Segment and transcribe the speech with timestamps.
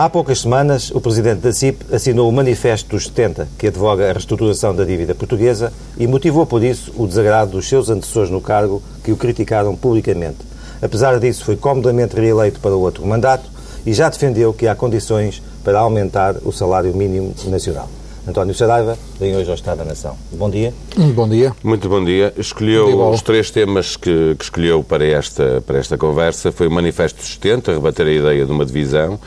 [0.00, 4.12] Há poucas semanas, o presidente da CIP assinou o Manifesto dos 70, que advoga a
[4.12, 8.80] reestruturação da dívida portuguesa e motivou por isso o desagrado dos seus antecessores no cargo,
[9.02, 10.38] que o criticaram publicamente.
[10.80, 13.50] Apesar disso, foi comodamente reeleito para o outro mandato
[13.84, 17.90] e já defendeu que há condições para aumentar o salário mínimo nacional.
[18.28, 20.14] António Saraiva vem hoje ao Estado da Nação.
[20.30, 20.72] Bom dia.
[21.14, 21.52] Bom dia.
[21.64, 22.32] Muito bom dia.
[22.36, 26.52] Escolheu bom dia, os três temas que, que, escolheu para esta, para esta conversa.
[26.52, 29.18] Foi o Manifesto 70, rebater a ideia de uma divisão,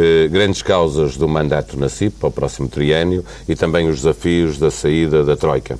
[0.00, 4.56] eh, grandes causas do mandato na CIP para o próximo triênio e também os desafios
[4.56, 5.76] da saída da Troika.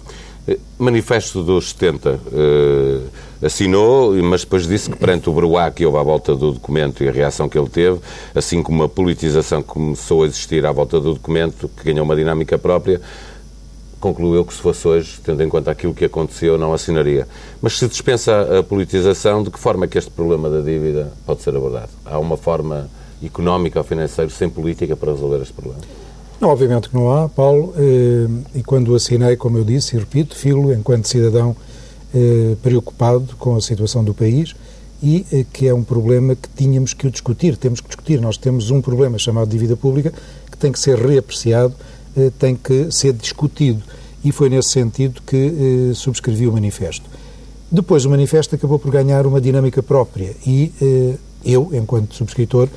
[0.48, 5.98] Eh, manifesto dos 70 eh, assinou, mas depois disse que perante o Bruá que houve
[5.98, 8.00] à volta do documento e a reação que ele teve,
[8.34, 12.16] assim como a politização que começou a existir à volta do documento, que ganhou uma
[12.16, 13.00] dinâmica própria,
[14.00, 17.28] concluiu que se fosse hoje, tendo em conta aquilo que aconteceu, não assinaria.
[17.62, 21.40] Mas se dispensa a politização, de que forma é que este problema da dívida pode
[21.40, 21.90] ser abordado?
[22.04, 22.90] Há uma forma
[23.22, 25.80] económica ou financeira sem política para resolver este problema?
[26.40, 30.36] Não, obviamente que não há, Paulo, eh, e quando assinei, como eu disse e repito,
[30.36, 31.56] filo enquanto cidadão
[32.14, 34.54] eh, preocupado com a situação do país
[35.02, 38.20] e eh, que é um problema que tínhamos que discutir, temos que discutir.
[38.20, 40.12] Nós temos um problema chamado dívida pública
[40.48, 41.74] que tem que ser reapreciado,
[42.38, 43.82] tem que ser discutido
[44.24, 47.04] e foi nesse sentido que subscrevi o manifesto.
[47.70, 50.72] Depois o manifesto acabou por ganhar uma dinâmica própria e
[51.44, 52.68] eu, enquanto subscritor,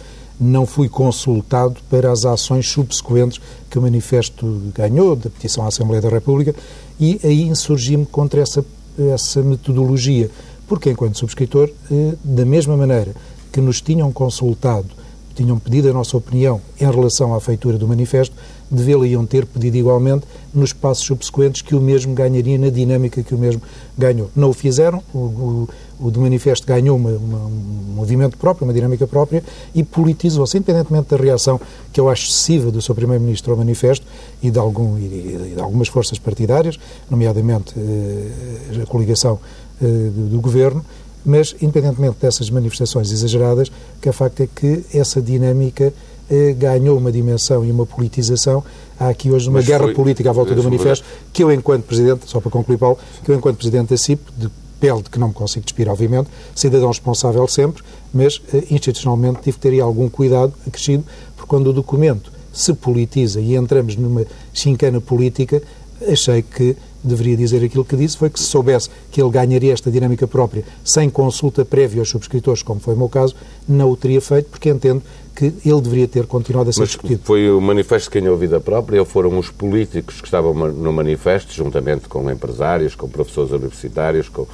[0.41, 3.39] não fui consultado para as ações subsequentes
[3.69, 6.55] que o manifesto ganhou, da petição à Assembleia da República,
[6.99, 8.65] e aí insurgi-me contra essa,
[9.13, 10.31] essa metodologia,
[10.67, 13.13] porque enquanto subscritor, eh, da mesma maneira
[13.51, 14.87] que nos tinham consultado,
[15.35, 18.35] tinham pedido a nossa opinião em relação à feitura do manifesto,
[18.69, 23.37] devê-lo ter pedido igualmente nos passos subsequentes que o mesmo ganharia na dinâmica que o
[23.37, 23.61] mesmo
[23.97, 24.29] ganhou.
[24.35, 25.69] Não o fizeram, o, o,
[26.01, 31.09] o do manifesto ganhou uma, uma, um movimento próprio, uma dinâmica própria e politizou-se, independentemente
[31.09, 31.59] da reação
[31.93, 34.05] que eu acho excessiva do seu Primeiro-Ministro ao manifesto
[34.41, 36.79] e de, algum, e de algumas forças partidárias,
[37.09, 39.39] nomeadamente eh, a coligação
[39.81, 40.83] eh, do, do Governo,
[41.23, 45.93] mas independentemente dessas manifestações exageradas, que a facto é que essa dinâmica
[46.29, 48.63] eh, ganhou uma dimensão e uma politização.
[48.99, 51.83] Há aqui hoje uma Mas guerra foi, política à volta do manifesto que eu, enquanto
[51.83, 54.49] Presidente, só para concluir, Paulo, que eu, enquanto Presidente da CIP, de
[54.81, 59.57] pele de que não me consigo despir, obviamente, cidadão responsável sempre, mas eh, institucionalmente tive
[59.57, 61.05] que ter aí algum cuidado acrescido,
[61.35, 65.61] porque quando o documento se politiza e entramos numa chincana política,
[66.05, 69.89] achei que deveria dizer aquilo que disse, foi que se soubesse que ele ganharia esta
[69.89, 73.35] dinâmica própria sem consulta prévia aos subscritores, como foi o meu caso,
[73.67, 75.01] não o teria feito, porque entendo
[75.35, 77.21] que ele deveria ter continuado a ser Mas discutido.
[77.23, 81.53] Foi o manifesto que ganhou vida própria ou foram os políticos que estavam no manifesto,
[81.53, 84.45] juntamente com empresários, com professores universitários, com,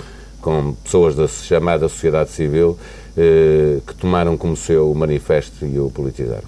[0.47, 2.78] com pessoas da chamada sociedade civil,
[3.18, 6.47] eh, que tomaram como seu o manifesto e o politizaram?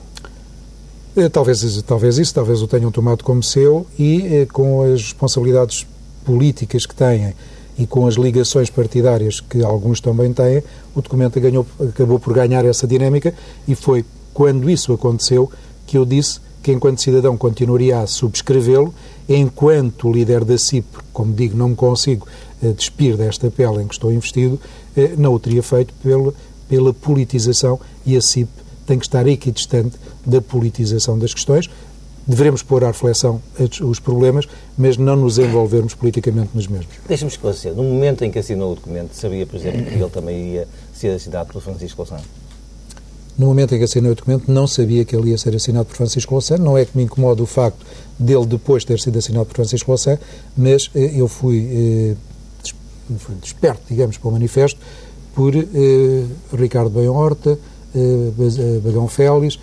[1.18, 5.86] Eh, talvez, talvez isso, talvez o tenham tomado como seu e eh, com as responsabilidades
[6.24, 7.34] políticas que têm
[7.78, 10.64] e com as ligações partidárias que alguns também têm,
[10.96, 13.34] o documento ganhou, acabou por ganhar essa dinâmica
[13.68, 15.52] e foi quando isso aconteceu
[15.86, 18.94] que eu disse que enquanto cidadão continuaria a subscrevê-lo,
[19.29, 22.28] enquanto líder da CIP, como digo, não me consigo
[22.62, 24.59] eh, despir desta pele em que estou investido,
[25.17, 26.34] não o teria feito pela,
[26.67, 28.50] pela politização e a CIP
[28.85, 31.69] tem que estar equidistante da politização das questões.
[32.28, 33.41] Devemos pôr à reflexão
[33.81, 34.47] os problemas,
[34.78, 36.96] mas não nos envolvermos politicamente nos mesmos.
[37.07, 37.73] Deixa-me esclarecer.
[37.73, 41.09] No momento em que assinou o documento, sabia, por exemplo, que ele também ia ser
[41.09, 42.17] assinado por Francisco Louçã?
[43.40, 45.96] No momento em que assinei o documento, não sabia que ele ia ser assinado por
[45.96, 46.58] Francisco Louçã.
[46.58, 47.86] Não é que me incomoda o facto
[48.20, 50.20] dele depois ter sido assinado por Francisco Louçã,
[50.58, 52.16] mas eh, eu fui, eh,
[53.18, 54.78] fui desperto, digamos, para o manifesto
[55.40, 57.58] por eh, Ricardo Bem Horta,
[57.96, 59.58] eh, eh, Bagão Félix,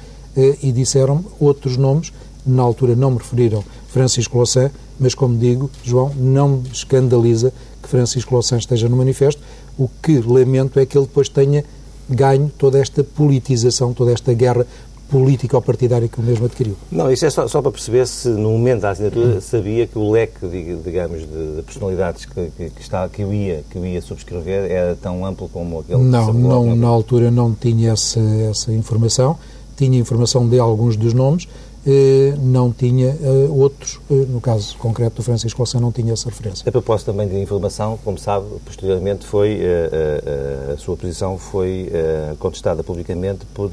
[0.62, 2.12] e disseram outros nomes,
[2.46, 7.52] na altura não me referiram Francisco Louçã, mas como digo, João, não me escandaliza
[7.82, 9.40] que Francisco Louçã esteja no manifesto,
[9.78, 11.64] o que lamento é que ele depois tenha
[12.08, 14.66] ganho toda esta politização, toda esta guerra
[15.08, 16.76] política ou partidária que o mesmo adquiriu.
[16.90, 20.10] Não, isso é só, só para perceber se no momento da assinatura sabia que o
[20.10, 20.46] leque,
[20.84, 24.70] digamos, de, de personalidades que, que, que, está, que, eu ia, que eu ia subscrever
[24.70, 28.20] era tão amplo como aquele Não, não na altura não tinha essa,
[28.50, 29.38] essa informação,
[29.76, 31.46] tinha informação de alguns dos nomes,
[32.38, 36.68] não tinha eh, outros, eh, no caso concreto do Francisco Louçã, não tinha essa referência.
[36.68, 39.60] A propósito também de informação, como sabe, posteriormente foi,
[40.72, 41.90] a sua posição foi
[42.38, 43.70] contestada publicamente por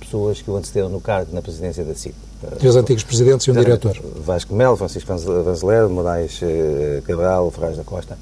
[0.00, 2.14] pessoas que o antecederam no cargo na presidência da CIP.
[2.58, 3.96] Três antigos presidentes e um diretor.
[4.16, 6.40] Vasco Melo, Francisco Vanzeler, Moraes
[7.06, 8.18] Cabral, Ferraz da Costa.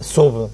[0.00, 0.50] Soube,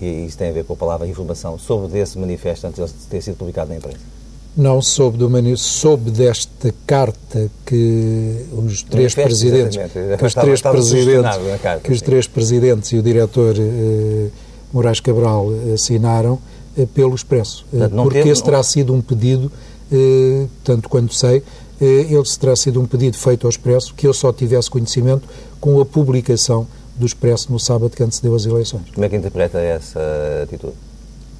[0.00, 3.20] e isso tem a ver com a palavra informação, soube desse manifesto antes de ter
[3.20, 4.15] sido publicado na imprensa?
[4.56, 9.76] Não soube, do, soube desta carta que os três presidentes,
[10.18, 14.28] que os três presidentes, carta, que os três presidentes e o diretor eh,
[14.72, 16.38] Moraes Cabral assinaram
[16.76, 19.52] eh, pelo Expresso, eh, Portanto, porque teve, esse terá sido um pedido,
[19.92, 21.42] eh, tanto quanto sei,
[21.80, 25.28] eh, esse terá sido um pedido feito ao Expresso que eu só tivesse conhecimento
[25.60, 26.66] com a publicação
[26.96, 28.84] do Expresso no sábado que antecedeu as eleições.
[28.94, 30.00] Como é que interpreta essa
[30.42, 30.74] atitude?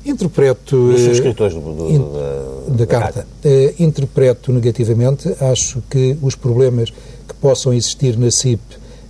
[0.07, 0.93] Interpreto.
[0.93, 3.27] Dos subscritores do, do, in, da, da, carta.
[3.43, 3.49] carta.
[3.49, 5.35] Uh, interpreto negativamente.
[5.41, 8.61] Acho que os problemas que possam existir na CIP,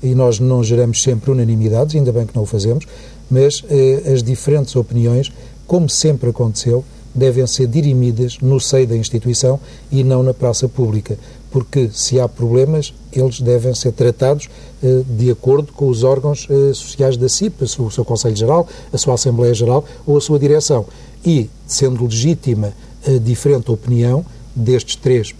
[0.02, 2.86] e nós não geramos sempre unanimidades, ainda bem que não o fazemos,
[3.30, 5.30] mas uh, as diferentes opiniões,
[5.66, 6.84] como sempre aconteceu,
[7.14, 9.58] devem ser dirimidas no seio da instituição
[9.90, 11.18] e não na praça pública,
[11.50, 14.48] porque se há problemas, eles devem ser tratados
[14.82, 18.98] eh, de acordo com os órgãos eh, sociais da CIP, o seu Conselho Geral, a
[18.98, 20.86] sua Assembleia Geral ou a sua direção.
[21.24, 22.72] E, sendo legítima
[23.06, 24.24] a diferente opinião
[24.54, 25.34] destes três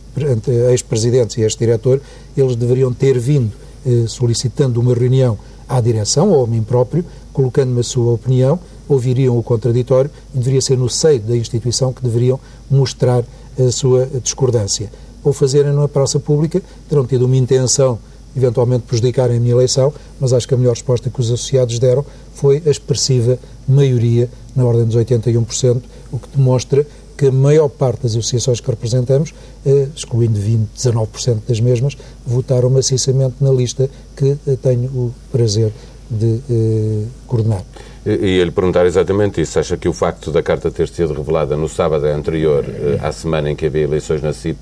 [0.71, 2.01] ex-presidentes e ex-diretor,
[2.37, 3.53] eles deveriam ter vindo
[3.85, 5.39] eh, solicitando uma reunião
[5.69, 8.59] à direção ou a mim próprio, colocando-me a sua opinião,
[8.89, 12.39] ouviriam o contraditório e deveria ser no seio da instituição que deveriam
[12.71, 13.25] mostrar
[13.59, 14.91] a sua discordância.
[15.27, 17.99] Ou fazerem na praça pública, terão tido uma intenção
[18.37, 22.05] eventualmente prejudicar a minha eleição, mas acho que a melhor resposta que os associados deram
[22.35, 25.83] foi a expressiva maioria, na ordem dos 81%,
[26.13, 26.87] o que demonstra
[27.17, 29.33] que a maior parte das associações que representamos,
[29.65, 31.97] eh, excluindo 20, 19% das mesmas,
[32.27, 35.73] votaram maciçamente na lista que eh, tenho o prazer
[36.11, 37.65] de eh, coordenar.
[38.05, 39.59] E ele perguntar exatamente isso.
[39.59, 42.65] Acha que o facto da carta ter sido revelada no sábado anterior,
[43.03, 44.59] à semana em que havia eleições na CIP,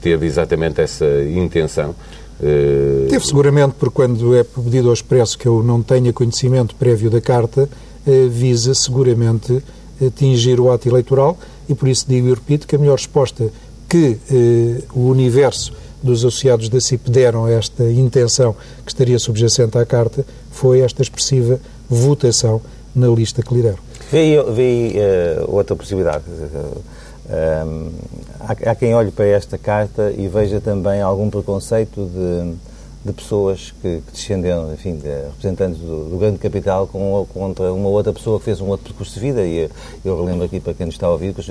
[0.00, 1.94] teve exatamente essa intenção?
[2.42, 3.06] Uh...
[3.08, 7.20] Teve seguramente, porque quando é pedido ao Expresso que eu não tenha conhecimento prévio da
[7.20, 7.68] carta,
[8.06, 9.62] uh, visa seguramente
[10.04, 13.50] atingir o ato eleitoral e por isso digo e repito que a melhor resposta
[13.88, 15.72] que uh, o universo
[16.02, 21.00] dos associados da CIP deram a esta intenção que estaria subjacente à carta foi esta
[21.00, 22.60] expressiva votação
[22.92, 23.78] na lista que lidero.
[24.10, 24.94] Vê, vê
[25.46, 26.24] outra possibilidade.
[27.30, 27.90] Um,
[28.46, 32.54] há, há, quem olhe para esta carta e veja também algum preconceito de,
[33.04, 37.88] de pessoas que, que, descenderam, enfim, de representantes do, do, grande capital com, contra uma
[37.88, 39.42] outra pessoa que fez um outro percurso de vida.
[39.42, 39.70] E eu,
[40.04, 41.42] eu relembro aqui para quem nos está a ouvir que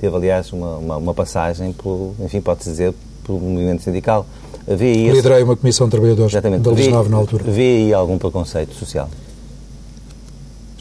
[0.00, 2.94] teve, aliás, uma, uma, uma passagem, por, enfim, pode-se dizer,
[3.24, 4.26] pelo movimento sindical.
[4.66, 6.62] Vê aí Liderei uma comissão de trabalhadores Exatamente.
[6.62, 7.44] da Lisnave na altura.
[7.44, 9.08] Vê aí algum preconceito social?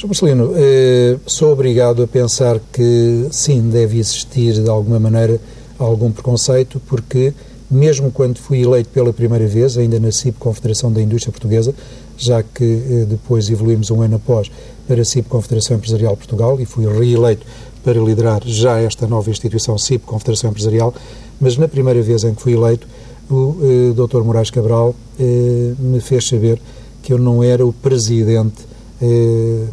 [0.05, 0.07] Sr.
[0.07, 5.41] Marcelino, eh, sou obrigado a pensar que sim, deve existir de alguma maneira
[5.79, 7.33] algum preconceito, porque
[7.71, 11.73] mesmo quando fui eleito pela primeira vez, ainda na CIP Confederação da Indústria Portuguesa,
[12.17, 14.51] já que eh, depois evoluímos um ano após
[14.87, 17.45] para a CIP Confederação Empresarial Portugal e fui reeleito
[17.83, 20.93] para liderar já esta nova instituição CIP Confederação Empresarial,
[21.41, 22.87] mas na primeira vez em que fui eleito,
[23.29, 24.21] o eh, Dr.
[24.21, 26.61] Moraes Cabral eh, me fez saber
[27.01, 29.65] que eu não era o presidente eh,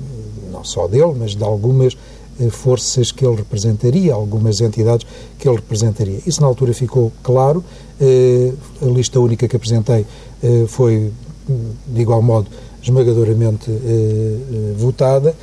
[0.63, 1.97] não só dele, mas de algumas
[2.41, 5.07] eh, forças que ele representaria, algumas entidades
[5.39, 6.21] que ele representaria.
[6.25, 7.65] Isso na altura ficou claro.
[8.01, 10.07] Eh, a lista única que apresentei
[10.43, 11.13] eh, foi,
[11.87, 12.49] de igual modo,
[12.81, 13.71] esmagadoramente
[14.77, 15.37] votada,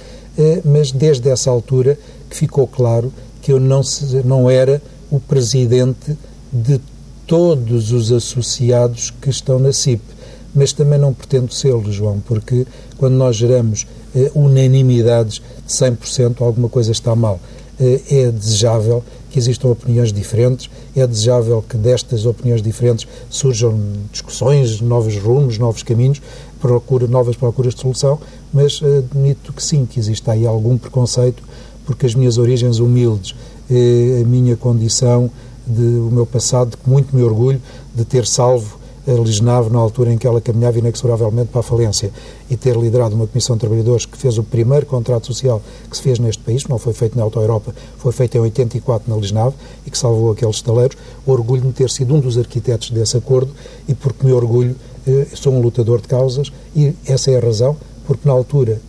[0.65, 1.97] mas desde essa altura
[2.29, 3.81] que ficou claro que eu não,
[4.25, 6.17] não era o presidente
[6.51, 6.81] de
[7.25, 10.01] todos os associados que estão na CIP.
[10.53, 12.67] Mas também não pretendo sê-lo, João, porque
[12.97, 15.35] quando nós geramos eh, unanimidades
[15.65, 17.39] de 100%, alguma coisa está mal.
[17.79, 23.79] Eh, é desejável que existam opiniões diferentes, é desejável que destas opiniões diferentes surjam
[24.11, 26.21] discussões, novos rumos, novos caminhos,
[26.59, 28.19] procura, novas procuras de solução,
[28.51, 31.43] mas eh, admito que sim, que existe aí algum preconceito,
[31.85, 33.33] porque as minhas origens humildes,
[33.71, 35.29] a minha condição,
[35.65, 37.61] de, o meu passado, de que muito me orgulho
[37.95, 38.78] de ter salvo
[39.17, 42.11] Lisnave na altura em que ela caminhava inexoravelmente para a falência
[42.49, 46.03] e ter liderado uma comissão de trabalhadores que fez o primeiro contrato social que se
[46.03, 49.55] fez neste país, não foi feito na Auto Europa, foi feito em 84 na Lisnave
[49.85, 50.97] e que salvou aqueles estaleiros.
[51.25, 53.51] Orgulho-me de ter sido um dos arquitetos desse acordo
[53.87, 54.75] e porque me orgulho,
[55.07, 57.75] eh, sou um lutador de causas e essa é a razão,
[58.05, 58.81] porque na altura,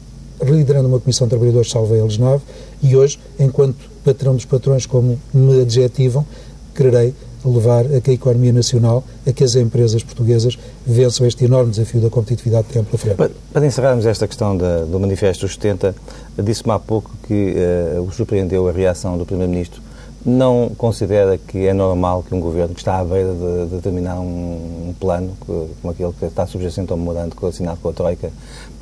[0.42, 2.42] liderando uma comissão de trabalhadores, salvei a Lisnave
[2.82, 6.26] e hoje, enquanto patrão dos patrões, como me adjetivam,
[6.74, 7.14] quererei
[7.48, 12.00] levar a que a economia nacional, a que as empresas portuguesas vençam este enorme desafio
[12.00, 13.16] da competitividade de tempo pela frente.
[13.16, 15.94] Para, para encerrarmos esta questão da, do Manifesto 70,
[16.42, 17.54] disse-me há pouco que
[17.96, 19.82] uh, o surpreendeu a reação do Primeiro-Ministro.
[20.24, 24.20] Não considera que é normal que um governo que está à beira de, de terminar
[24.20, 28.30] um, um plano, como aquele que está subjacente ao memorando assinado com a Troika,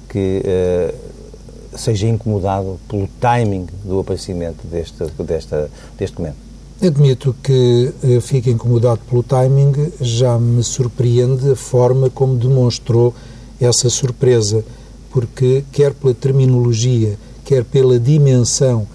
[0.09, 6.49] que uh, seja incomodado pelo timing do aparecimento deste, desta, deste documento?
[6.81, 7.93] Admito que
[8.23, 13.13] fique incomodado pelo timing, já me surpreende a forma como demonstrou
[13.61, 14.65] essa surpresa,
[15.11, 18.87] porque quer pela terminologia, quer pela dimensão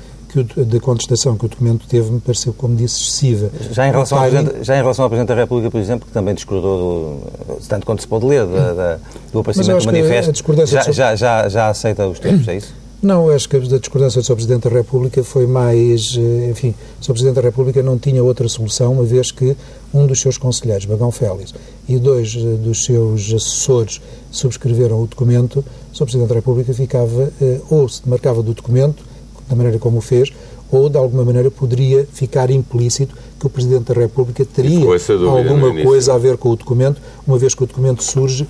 [0.41, 3.51] de contestação que o documento teve me pareceu, como disse, excessiva.
[3.71, 6.13] Já em, relação ao Presidente, já em relação ao Presidente da República, por exemplo, que
[6.13, 8.99] também discordou, do, tanto quanto se pode ler, da, da,
[9.31, 12.73] do aparecimento do manifesto, já, já, já, já aceita os termos, é isso?
[13.03, 14.35] Não, acho que a discordância do Sr.
[14.35, 16.17] Presidente da República foi mais.
[16.17, 17.11] Eh, enfim, o Sr.
[17.11, 19.57] Presidente da República não tinha outra solução, uma vez que
[19.93, 21.53] um dos seus conselheiros, Bagão Félix,
[21.85, 23.99] e dois eh, dos seus assessores
[24.31, 26.05] subscreveram o documento, o Sr.
[26.05, 29.03] Presidente da República ficava, eh, ou se marcava do documento,
[29.49, 30.31] da maneira como o fez,
[30.71, 34.79] ou de alguma maneira poderia ficar implícito que o Presidente da República teria
[35.27, 38.47] alguma coisa a ver com o documento, uma vez que o documento surge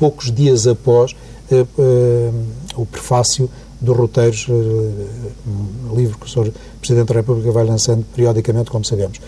[0.00, 2.34] poucos dias após uh, uh,
[2.76, 3.48] o prefácio
[3.80, 4.52] dos roteiros, uh,
[5.90, 6.52] um livro que o Sr.
[6.80, 9.20] Presidente da República vai lançando periodicamente, como sabemos.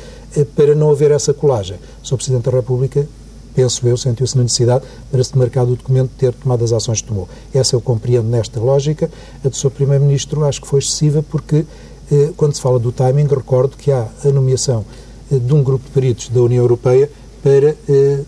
[0.55, 2.17] para não haver essa colagem, o Sr.
[2.17, 3.07] Presidente da República
[3.55, 7.09] penso eu, sentiu-se na necessidade, para se demarcar do documento, ter tomado as ações que
[7.09, 7.29] tomou.
[7.55, 9.11] Essa eu compreendo nesta lógica.
[9.45, 9.71] A do Sr.
[9.71, 11.65] Primeiro-Ministro acho que foi excessiva porque,
[12.11, 14.85] eh, quando se fala do timing, recordo que há a nomeação
[15.31, 17.09] eh, de um grupo de peritos da União Europeia
[17.43, 18.21] para eh,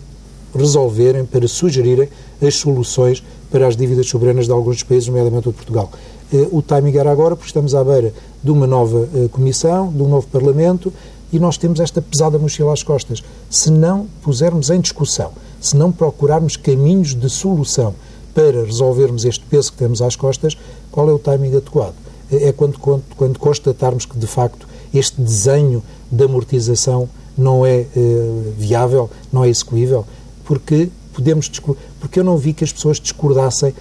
[0.55, 2.09] resolverem, para sugerirem
[2.41, 5.89] as soluções para as dívidas soberanas de alguns dos países, nomeadamente o de Portugal.
[6.33, 8.13] Eh, o timing era agora, porque estamos à beira
[8.43, 10.91] de uma nova eh, Comissão, de um novo Parlamento,
[11.31, 13.23] e nós temos esta pesada mochila às costas.
[13.49, 17.93] Se não pusermos em discussão, se não procurarmos caminhos de solução
[18.33, 20.57] para resolvermos este peso que temos às costas,
[20.91, 21.95] qual é o timing adequado?
[22.31, 28.53] É quando, quando, quando constatarmos que, de facto, este desenho de amortização não é eh,
[28.57, 30.05] viável, não é execuível,
[30.43, 31.49] porque podemos
[31.99, 33.73] porque eu não vi que as pessoas discordassem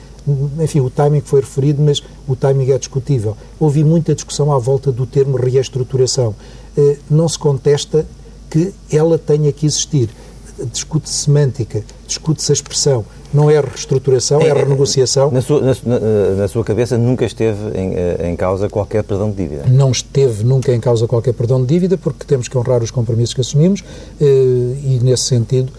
[0.58, 3.36] enfim, o timing foi referido, mas o timing é discutível.
[3.60, 6.34] Houve muita discussão à volta do termo reestruturação.
[6.76, 8.04] Eh, não se contesta
[8.50, 10.08] que ela tenha que existir.
[10.72, 13.04] Discute-se semântica, discute-se a expressão.
[13.32, 15.30] Não é reestruturação, é, é renegociação.
[15.30, 15.74] Na sua, na,
[16.36, 19.64] na sua, cabeça nunca esteve em, eh, em, causa qualquer perdão de dívida?
[19.68, 23.34] Não esteve nunca em causa qualquer perdão de dívida, porque temos que honrar os compromissos
[23.34, 23.84] que assumimos
[24.20, 25.70] eh, e, nesse sentido,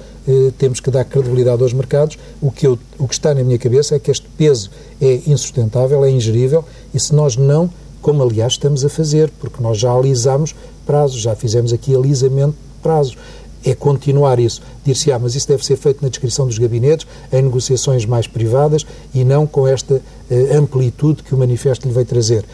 [0.58, 2.18] temos que dar credibilidade aos mercados.
[2.42, 4.70] O que, eu, o que está na minha cabeça é que este peso
[5.02, 7.70] é insustentável, é ingerível e se nós não
[8.08, 10.56] como aliás estamos a fazer, porque nós já alisamos
[10.86, 13.18] prazos, já fizemos aqui alisamento de prazos.
[13.66, 14.62] É continuar isso.
[14.86, 18.86] Dir-se, ah, mas isso deve ser feito na descrição dos gabinetes, em negociações mais privadas
[19.14, 22.46] e não com esta uh, amplitude que o manifesto lhe veio trazer.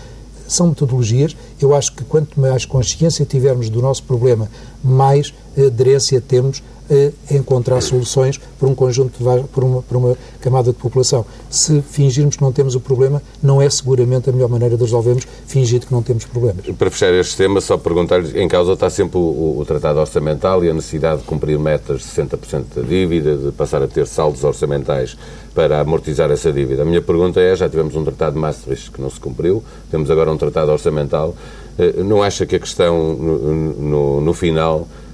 [0.48, 1.36] São metodologias.
[1.62, 4.50] Eu acho que quanto mais consciência tivermos do nosso problema,
[4.84, 10.78] mais aderência temos a encontrar soluções para um conjunto, de, para, uma, uma camada de
[10.78, 11.26] população.
[11.50, 15.26] Se fingirmos que não temos o problema, não é seguramente a melhor maneira de resolvermos,
[15.48, 16.66] fingir que não temos problemas.
[16.78, 20.70] Para fechar este tema, só perguntar-lhe, em causa está sempre o, o, Tratado Orçamental e
[20.70, 25.18] a necessidade de cumprir metas de 60% da dívida, de passar a ter saldos orçamentais
[25.54, 26.82] para amortizar essa dívida.
[26.82, 30.10] A minha pergunta é, já tivemos um Tratado de Maastricht que não se cumpriu, temos
[30.10, 31.36] agora um Tratado Orçamental,
[31.78, 35.13] eh, não acha que a questão no, no, no final eh,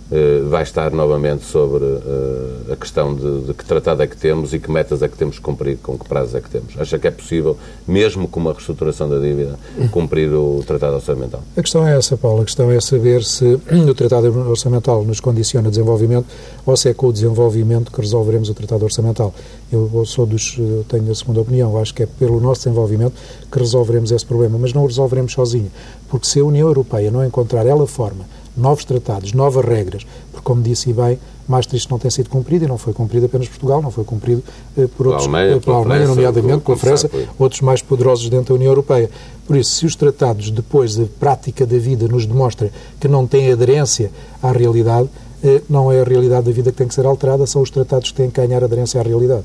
[0.49, 4.59] vai estar novamente sobre uh, a questão de, de, que tratado é que temos e
[4.59, 6.73] que metas é que temos que cumprir, com que prazos é que temos.
[6.79, 7.55] Acha que é possível,
[7.87, 9.59] mesmo com uma reestruturação da dívida,
[9.91, 11.41] cumprir o tratado orçamental?
[11.55, 12.41] A questão é essa, Paulo.
[12.41, 16.25] A questão é saber se o tratado orçamental nos condiciona desenvolvimento
[16.65, 19.33] ou se é com o desenvolvimento que resolveremos o tratado orçamental.
[19.71, 21.77] Eu sou dos, eu tenho a segunda opinião.
[21.77, 23.13] Acho que é pelo nosso desenvolvimento
[23.51, 25.71] que resolveremos esse problema, mas não o resolveremos sozinho,
[26.09, 30.61] porque se a União Europeia não encontrar ela forma novos tratados, novas regras, porque, como
[30.61, 33.89] disse bem, Maastricht não tem sido cumprido e não foi cumprido apenas por Portugal, não
[33.89, 34.43] foi cumprido
[34.77, 38.69] eh, por outros, eh, pela Alemanha, nomeadamente pela França, outros mais poderosos dentro da União
[38.69, 39.09] Europeia.
[39.47, 43.51] Por isso, se os tratados, depois da prática da vida, nos demonstra que não têm
[43.51, 44.11] aderência
[44.43, 45.09] à realidade,
[45.43, 48.11] eh, não é a realidade da vida que tem que ser alterada, são os tratados
[48.11, 49.43] que têm que ganhar aderência à realidade.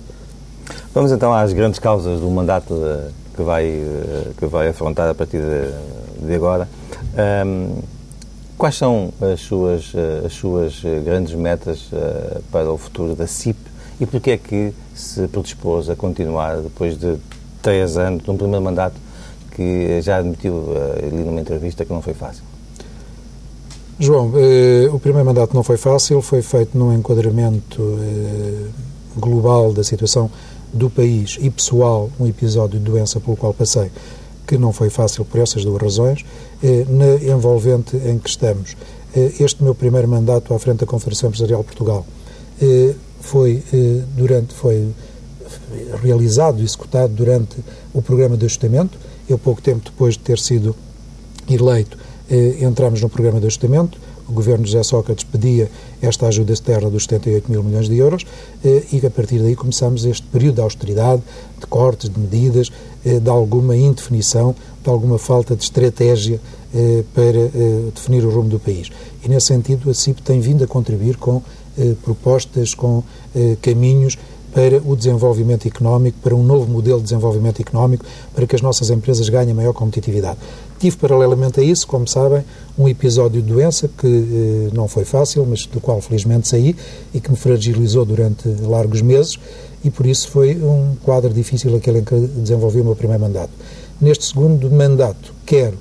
[0.94, 5.14] Vamos então às grandes causas do mandato de, que, vai, eh, que vai afrontar a
[5.14, 6.68] partir de, de agora.
[7.46, 7.93] Um,
[8.56, 13.26] Quais são as suas, eh, as suas eh, grandes metas eh, para o futuro da
[13.26, 13.58] CIP
[14.00, 17.16] e porquê é que se predispôs a continuar depois de
[17.60, 18.94] três anos, de um primeiro mandato
[19.50, 20.66] que já admitiu
[20.98, 22.44] ali numa entrevista que não foi fácil?
[23.98, 28.66] João, eh, o primeiro mandato não foi fácil, foi feito num enquadramento eh,
[29.16, 30.28] global da situação
[30.72, 33.92] do país e pessoal, um episódio de doença pelo qual passei
[34.46, 36.24] que não foi fácil por essas duas razões,
[36.62, 38.76] eh, na envolvente em que estamos.
[39.14, 42.06] Eh, este meu primeiro mandato à frente da Confederação Empresarial Portugal
[42.60, 43.62] eh, foi,
[44.14, 44.86] durante, foi
[46.02, 47.56] realizado, executado durante
[47.94, 48.98] o programa de ajustamento.
[49.26, 50.76] Eu, pouco tempo depois de ter sido
[51.48, 51.96] eleito,
[52.60, 53.98] entramos no programa de ajustamento,
[54.28, 58.24] o governo José Sócrates pedia esta ajuda externa dos 78 mil milhões de euros
[58.64, 61.22] eh, e a partir daí começamos este período de austeridade,
[61.58, 62.70] de cortes, de medidas,
[63.04, 66.40] eh, de alguma indefinição, de alguma falta de estratégia
[66.74, 67.50] eh, para
[67.94, 68.90] definir o rumo do país.
[69.24, 71.42] E nesse sentido a CIP tem vindo a contribuir com
[72.04, 73.02] propostas, com
[73.60, 74.16] caminhos
[74.54, 78.88] para o desenvolvimento económico, para um novo modelo de desenvolvimento económico, para que as nossas
[78.88, 80.38] empresas ganhem maior competitividade.
[80.78, 82.44] Tive, paralelamente a isso, como sabem,
[82.78, 86.76] um episódio de doença que eh, não foi fácil, mas do qual felizmente saí
[87.12, 89.38] e que me fragilizou durante largos meses
[89.84, 93.50] e por isso foi um quadro difícil aquele em que desenvolvi o meu primeiro mandato.
[94.00, 95.76] Neste segundo mandato, quero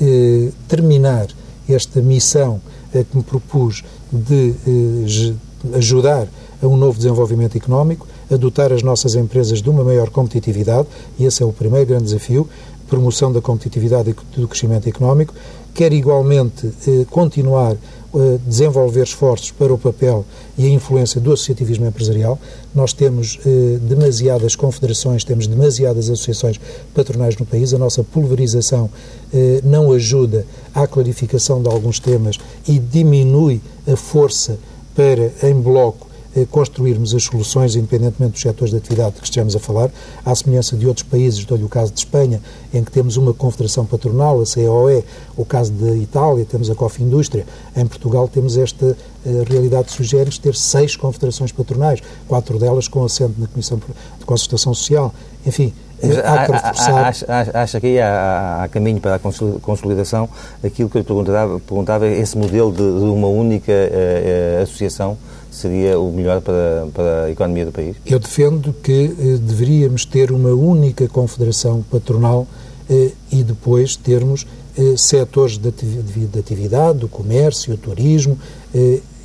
[0.00, 1.28] eh, terminar
[1.68, 2.60] esta missão
[2.94, 3.82] eh, que me propus
[4.12, 6.28] de eh, ajudar
[6.62, 10.88] a um novo desenvolvimento económico, a dotar as nossas empresas de uma maior competitividade,
[11.18, 12.48] e esse é o primeiro grande desafio,
[12.88, 15.34] promoção da competitividade e do crescimento económico,
[15.74, 17.76] quer igualmente eh, continuar
[18.14, 20.24] a eh, desenvolver esforços para o papel
[20.56, 22.38] e a influência do associativismo empresarial.
[22.74, 26.58] Nós temos eh, demasiadas confederações, temos demasiadas associações
[26.94, 28.90] patronais no país, a nossa pulverização
[29.32, 34.58] eh, não ajuda à clarificação de alguns temas e diminui a força
[34.94, 36.07] para, em bloco,
[36.50, 39.90] construirmos as soluções, independentemente dos setores de atividade que estejamos a falar,
[40.24, 42.40] à semelhança de outros países, dou-lhe o caso de Espanha,
[42.72, 45.04] em que temos uma confederação patronal, a COE,
[45.36, 50.30] o caso da Itália, temos a COF Indústria, em Portugal temos esta eh, realidade sugere
[50.38, 53.80] ter seis confederações patronais, quatro delas com assento na Comissão
[54.18, 55.12] de Consultação Social.
[55.46, 57.14] Enfim, mas há que reforçar.
[57.54, 60.28] Acha, que há, há, caminho para a consolidação
[60.62, 65.18] aquilo que eu perguntava, perguntava esse modelo de, de uma única uh, associação
[65.58, 67.96] seria o melhor para, para a economia do país?
[68.06, 72.46] Eu defendo que eh, deveríamos ter uma única confederação patronal
[72.88, 78.38] eh, e depois termos eh, setores de, de atividade, do comércio, o turismo,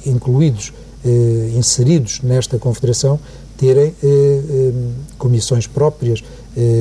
[0.06, 0.74] incluídos,
[1.56, 3.20] inseridos nesta confederação,
[3.58, 3.94] terem
[5.18, 6.24] comissões próprias,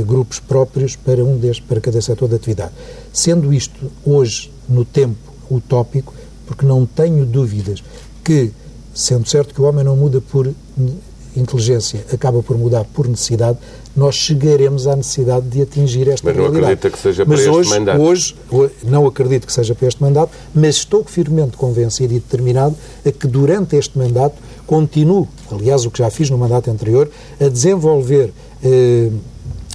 [0.06, 2.72] grupos próprios para, um destes, para cada setor de atividade.
[3.12, 5.18] Sendo isto hoje, no tempo,
[5.50, 6.14] utópico,
[6.46, 7.82] porque não tenho dúvidas
[8.24, 8.52] que
[8.94, 10.52] sendo certo que o homem não muda por
[11.36, 13.58] inteligência, acaba por mudar por necessidade,
[13.96, 16.52] nós chegaremos à necessidade de atingir esta mas realidade.
[16.52, 18.00] Mas não acredita que seja mas para hoje, este mandato?
[18.02, 18.34] Hoje,
[18.84, 23.26] não acredito que seja para este mandato, mas estou firmemente convencido e determinado a que
[23.26, 29.10] durante este mandato continuo, aliás, o que já fiz no mandato anterior, a desenvolver eh,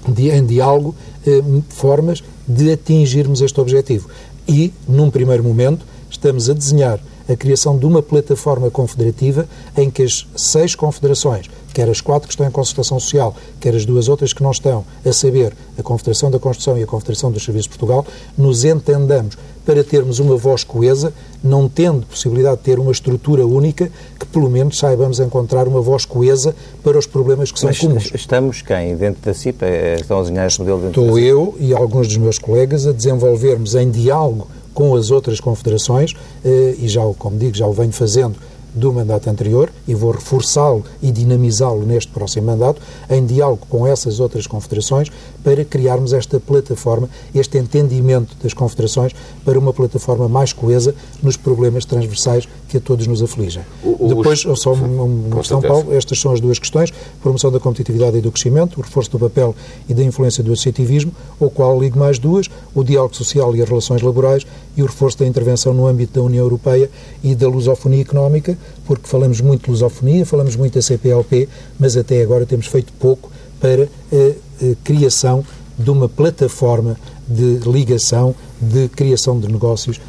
[0.07, 4.09] em diálogo eh, formas de atingirmos este objetivo.
[4.47, 10.03] E, num primeiro momento, estamos a desenhar a criação de uma plataforma confederativa em que
[10.03, 14.33] as seis confederações, quer as quatro que estão em consultação social, quer as duas outras
[14.33, 17.77] que não estão, a saber, a Confederação da Construção e a Confederação dos Serviços de
[17.77, 18.05] Portugal,
[18.37, 19.37] nos entendamos
[19.67, 21.13] para termos uma voz coesa,
[21.43, 26.05] não tendo possibilidade de ter uma estrutura única, que pelo menos saibamos encontrar uma voz
[26.05, 28.11] coesa para os problemas que são Mas comuns.
[28.15, 28.95] Estamos quem?
[28.95, 29.61] Dentro da CIP?
[29.65, 32.93] É, estão a desenhar este modelo dentro Estou eu e alguns dos meus colegas a
[32.93, 36.13] desenvolvermos em diálogo com as outras confederações,
[36.45, 38.35] eh, e já, como digo, já o venho fazendo
[38.73, 44.19] do mandato anterior e vou reforçá-lo e dinamizá-lo neste próximo mandato, em diálogo com essas
[44.19, 45.11] outras confederações,
[45.43, 49.13] para criarmos esta plataforma, este entendimento das confederações
[49.45, 53.63] para uma plataforma mais coesa nos problemas transversais que a todos nos afligem.
[53.81, 58.17] O, Depois, só uma, uma questão, Paulo, estas são as duas questões, promoção da competitividade
[58.17, 59.55] e do crescimento, o reforço do papel
[59.87, 63.69] e da influência do associativismo, ao qual ligo mais duas, o diálogo social e as
[63.69, 66.89] relações laborais e o reforço da intervenção no âmbito da União Europeia
[67.23, 71.47] e da lusofonia económica, porque falamos muito de lusofonia, falamos muito da CPLP,
[71.79, 75.43] mas até agora temos feito pouco para a, a criação
[75.77, 79.99] de uma plataforma de ligação, de criação de negócios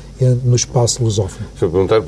[0.44, 1.46] no espaço lusófono.
[1.56, 2.02] Se eu perguntar,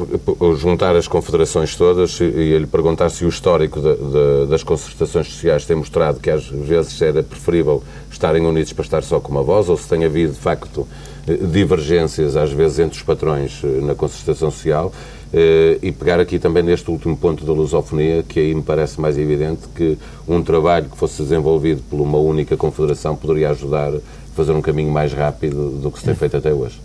[0.56, 5.64] juntar as confederações todas e, lhe perguntar se o histórico de, de, das concertações sociais
[5.64, 9.68] tem mostrado que às vezes era preferível estarem unidos para estar só com uma voz,
[9.68, 10.86] ou se tem havido, de facto,
[11.26, 16.38] eh, divergências, às vezes, entre os patrões eh, na concertação social, eh, e pegar aqui
[16.38, 20.88] também neste último ponto da lusofonia, que aí me parece mais evidente que um trabalho
[20.88, 24.00] que fosse desenvolvido por uma única confederação poderia ajudar a
[24.34, 26.80] fazer um caminho mais rápido do que se tem feito até hoje.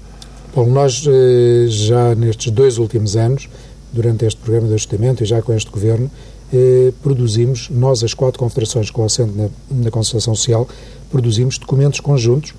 [0.56, 3.50] Bom, nós eh, já nestes dois últimos anos,
[3.92, 6.10] durante este programa de ajustamento e já com este governo,
[6.54, 10.68] eh, produzimos, nós as quatro confederações com assento na, na Constituição Social,
[11.12, 12.54] produzimos documentos conjuntos,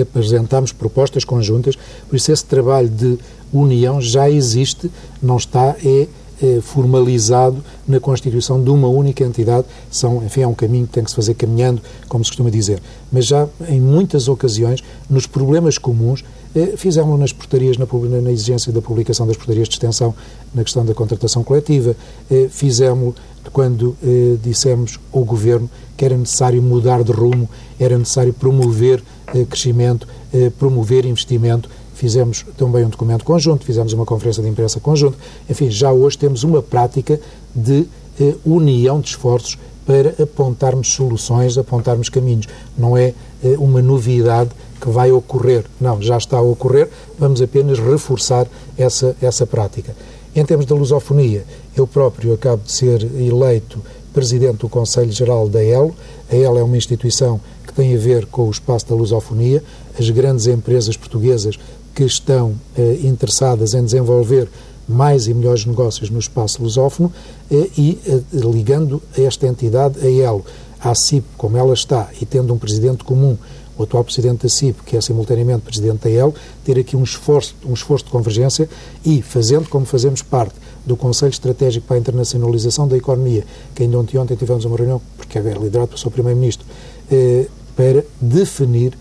[0.00, 1.76] apresentámos propostas conjuntas,
[2.08, 3.18] por isso esse trabalho de
[3.52, 4.90] união já existe,
[5.22, 6.06] não está é
[6.42, 9.66] eh, formalizado na constituição de uma única entidade.
[9.90, 12.82] São, enfim, é um caminho que tem que se fazer caminhando, como se costuma dizer.
[13.12, 17.86] Mas já em muitas ocasiões, nos problemas comuns, eh, fizemos nas portarias, na,
[18.20, 20.14] na, exigência da publicação das portarias de extensão,
[20.54, 21.94] na questão da contratação coletiva,
[22.30, 23.14] eh, fizemos
[23.52, 29.02] quando eh, dissemos ao Governo que era necessário mudar de rumo, era necessário promover
[29.34, 31.68] eh, crescimento, eh, promover investimento,
[32.02, 35.16] fizemos também um documento conjunto, fizemos uma conferência de imprensa conjunto.
[35.48, 37.20] Enfim, já hoje temos uma prática
[37.54, 37.86] de
[38.20, 42.48] eh, união de esforços para apontarmos soluções, apontarmos caminhos.
[42.76, 45.64] Não é eh, uma novidade que vai ocorrer.
[45.80, 49.94] Não, já está a ocorrer, vamos apenas reforçar essa, essa prática.
[50.34, 51.44] Em termos da lusofonia,
[51.76, 53.80] eu próprio acabo de ser eleito
[54.12, 55.94] presidente do Conselho Geral da ELO.
[56.28, 59.62] A ELO é uma instituição que tem a ver com o espaço da lusofonia.
[59.98, 61.58] As grandes empresas portuguesas
[61.94, 64.48] que estão eh, interessadas em desenvolver
[64.88, 67.12] mais e melhores negócios no espaço lusófono
[67.50, 70.44] eh, e eh, ligando esta entidade, a ELO,
[70.80, 73.36] à CIP, como ela está, e tendo um presidente comum,
[73.78, 77.54] o atual presidente da CIP, que é simultaneamente presidente da ELO, ter aqui um esforço,
[77.64, 78.68] um esforço de convergência
[79.04, 83.98] e, fazendo como fazemos parte do Conselho Estratégico para a Internacionalização da Economia, que ainda
[83.98, 86.66] ontem, ontem tivemos uma reunião, porque é liderado pelo seu Primeiro-Ministro,
[87.10, 88.92] eh, para definir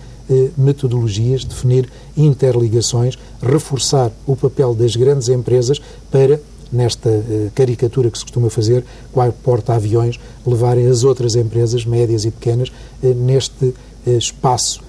[0.58, 6.40] metodologias, definir interligações, reforçar o papel das grandes empresas para
[6.72, 12.32] nesta eh, caricatura que se costuma fazer, qual porta-aviões, levarem as outras empresas, médias e
[12.32, 12.72] pequenas,
[13.04, 13.74] eh, neste
[14.06, 14.82] espaço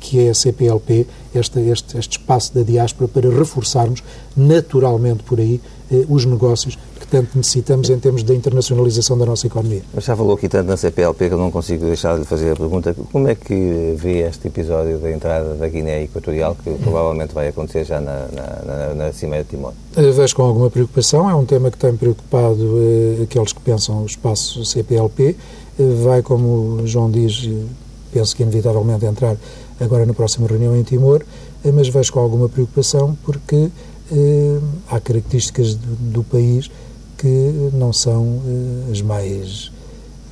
[0.00, 4.02] que é a CPLP, este, este, este espaço da diáspora, para reforçarmos
[4.36, 5.60] naturalmente por aí
[6.08, 6.76] os negócios
[7.10, 9.82] tanto necessitamos em termos da internacionalização da nossa economia.
[9.94, 12.56] Mas já falou aqui tanto na CPLP que eu não consigo deixar de fazer a
[12.56, 17.48] pergunta como é que vê este episódio da entrada da Guiné Equatorial que provavelmente vai
[17.48, 19.72] acontecer já na, na, na, na Cimeira de Timor?
[19.94, 24.06] Vejo com alguma preocupação, é um tema que tem preocupado eh, aqueles que pensam o
[24.06, 25.36] espaço CPLP,
[25.78, 27.64] eh, vai, como o João diz, eh,
[28.12, 29.36] penso que inevitavelmente entrar
[29.80, 31.22] agora na próxima reunião em Timor,
[31.64, 33.70] eh, mas vejo com alguma preocupação porque
[34.12, 36.70] eh, há características do, do país
[37.18, 39.70] que não são uh, as mais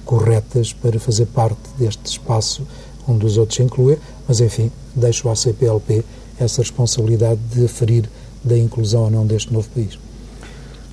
[0.05, 2.67] corretas para fazer parte deste espaço
[3.09, 6.05] onde os outros se mas enfim, deixo à CPLP
[6.39, 8.09] essa responsabilidade de aferir
[8.43, 9.99] da inclusão ou não deste novo país.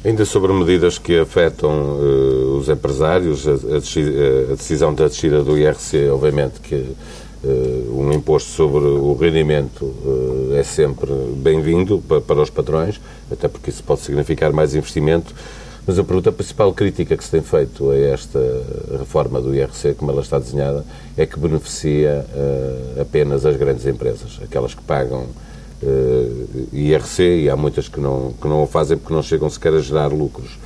[0.06, 6.10] Ainda sobre medidas que afetam uh, os empresários, a, a, decisão da descida do IRC,
[6.10, 12.49] obviamente que uh, um imposto sobre o rendimento uh, é sempre bem-vindo para, para, os
[12.49, 12.99] patrões,
[13.32, 15.34] até porque isso pode significar mais investimento.
[15.86, 18.39] Mas eu pergunto, a principal crítica que se tem feito a esta
[18.98, 20.86] reforma do IRC, como ela está desenhada,
[21.17, 27.50] é que beneficia uh, apenas as grandes empresas, aquelas que pagam uh, eh, IRC, e
[27.50, 30.58] há muitas que não, que não o fazem porque não chegam sequer a gerar lucros.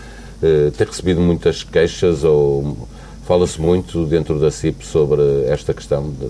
[0.41, 2.77] Uh, tem recebido muitas queixas ou
[3.25, 6.11] fala-se muito dentro da CIP sobre esta questão?
[6.11, 6.27] De...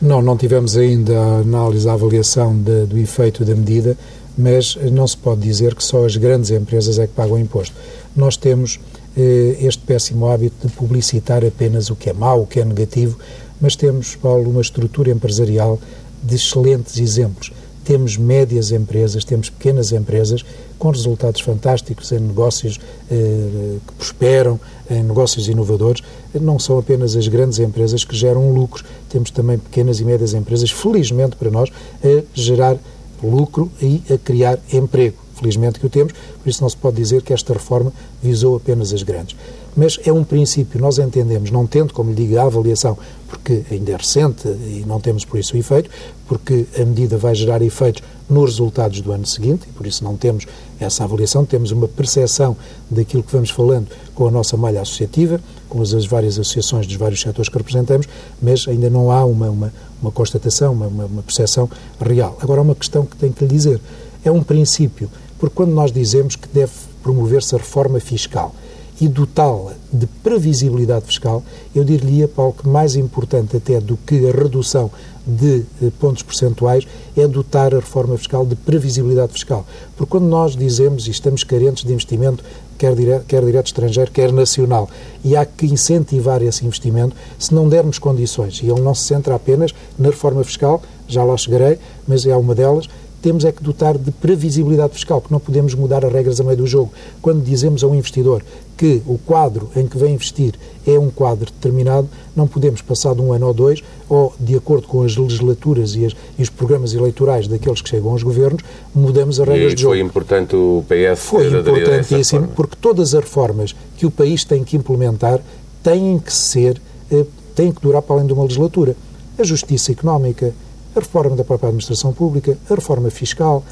[0.00, 3.98] Não, não tivemos ainda a análise, a avaliação de, do efeito da medida,
[4.38, 7.74] mas não se pode dizer que só as grandes empresas é que pagam imposto
[8.18, 8.80] nós temos
[9.16, 13.16] eh, este péssimo hábito de publicitar apenas o que é mau, o que é negativo,
[13.60, 15.78] mas temos, Paulo, uma estrutura empresarial
[16.22, 17.52] de excelentes exemplos.
[17.84, 20.44] Temos médias empresas, temos pequenas empresas
[20.78, 22.78] com resultados fantásticos em negócios
[23.10, 26.02] eh, que prosperam, em negócios inovadores.
[26.38, 30.70] Não são apenas as grandes empresas que geram lucros, temos também pequenas e médias empresas,
[30.70, 31.70] felizmente para nós,
[32.04, 32.76] a gerar
[33.22, 37.22] lucro e a criar emprego felizmente que o temos, por isso não se pode dizer
[37.22, 39.36] que esta reforma visou apenas as grandes.
[39.78, 43.92] Mas é um princípio, nós entendemos, não tendo, como lhe digo, a avaliação, porque ainda
[43.92, 45.88] é recente e não temos por isso efeito,
[46.26, 50.16] porque a medida vai gerar efeitos nos resultados do ano seguinte, e por isso não
[50.16, 50.48] temos
[50.80, 52.56] essa avaliação, temos uma percepção
[52.90, 53.86] daquilo que vamos falando
[54.16, 58.08] com a nossa malha associativa, com as, várias associações dos vários setores que representamos,
[58.42, 62.36] mas ainda não há uma, uma, uma constatação, uma, uma percepção real.
[62.40, 63.80] Agora, há uma questão que tenho que lhe dizer.
[64.24, 68.52] É um princípio porque quando nós dizemos que deve promover-se a reforma fiscal
[69.00, 71.42] e dotá-la de previsibilidade fiscal,
[71.74, 74.90] eu diria, Paulo, que mais importante até do que a redução
[75.26, 79.64] de eh, pontos percentuais é dotar a reforma fiscal de previsibilidade fiscal.
[79.96, 82.42] Porque quando nós dizemos e estamos carentes de investimento,
[82.78, 84.88] quer direto, quer direto estrangeiro, quer nacional,
[85.22, 89.34] e há que incentivar esse investimento, se não dermos condições, e ele não se centra
[89.34, 92.88] apenas na reforma fiscal, já lá chegarei, mas é uma delas,
[93.20, 96.56] temos é que dotar de previsibilidade fiscal, porque não podemos mudar as regras a meio
[96.56, 96.92] do jogo.
[97.20, 98.42] Quando dizemos a um investidor
[98.76, 100.54] que o quadro em que vem investir
[100.86, 105.02] é um quadro determinado, não podemos, passado um ano ou dois, ou de acordo com
[105.02, 108.62] as legislaturas e, as, e os programas eleitorais daqueles que chegam aos governos,
[108.94, 109.94] mudamos as regras e de jogo.
[109.94, 114.76] Foi importante o PS Foi importantíssimo, porque todas as reformas que o país tem que
[114.76, 115.40] implementar
[115.82, 117.24] têm que ser, eh,
[117.56, 118.94] têm que durar para além de uma legislatura.
[119.36, 120.54] A justiça económica,
[120.94, 123.64] a reforma da própria administração pública, a reforma fiscal,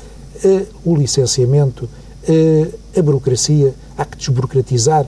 [0.85, 1.89] o licenciamento,
[2.97, 5.07] a burocracia, há que desburocratizar.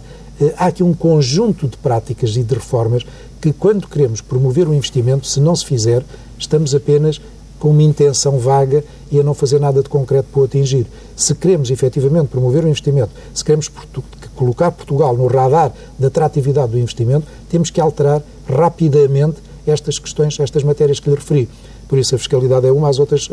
[0.57, 3.05] Há aqui um conjunto de práticas e de reformas
[3.41, 6.05] que, quando queremos promover o investimento, se não se fizer,
[6.39, 7.21] estamos apenas
[7.59, 10.87] com uma intenção vaga e a não fazer nada de concreto para o atingir.
[11.17, 13.69] Se queremos efetivamente promover o investimento, se queremos
[14.37, 20.63] colocar Portugal no radar da atratividade do investimento, temos que alterar rapidamente estas questões, estas
[20.63, 21.49] matérias que lhe referi.
[21.89, 23.29] Por isso a fiscalidade é uma, as outras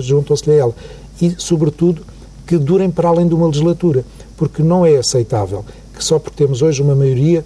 [0.00, 0.74] juntam-se-lhe a ela.
[1.20, 2.02] E, sobretudo,
[2.46, 4.04] que durem para além de uma legislatura,
[4.36, 5.64] porque não é aceitável
[5.94, 7.44] que só porque temos hoje uma maioria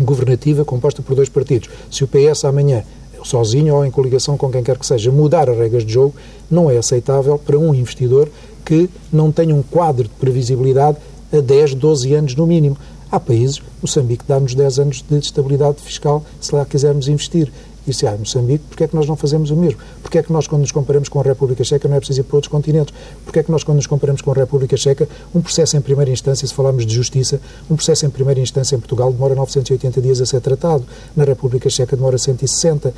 [0.00, 2.82] governativa composta por dois partidos, se o PS amanhã,
[3.22, 6.14] sozinho ou em coligação com quem quer que seja, mudar as regras de jogo,
[6.50, 8.28] não é aceitável para um investidor
[8.64, 10.98] que não tenha um quadro de previsibilidade
[11.32, 12.76] a 10, 12 anos no mínimo.
[13.10, 17.52] Há países, Moçambique dá-nos 10 anos de estabilidade fiscal se lá quisermos investir.
[17.86, 19.78] E se há Moçambique, porquê é que nós não fazemos o mesmo?
[20.02, 22.24] Porquê é que nós, quando nos comparamos com a República Checa, não é preciso ir
[22.24, 22.94] para outros continentes?
[23.24, 26.10] Porquê é que nós, quando nos comparamos com a República Checa, um processo em primeira
[26.10, 30.20] instância, se falarmos de justiça, um processo em primeira instância em Portugal demora 980 dias
[30.20, 32.92] a ser tratado, na República Checa demora 160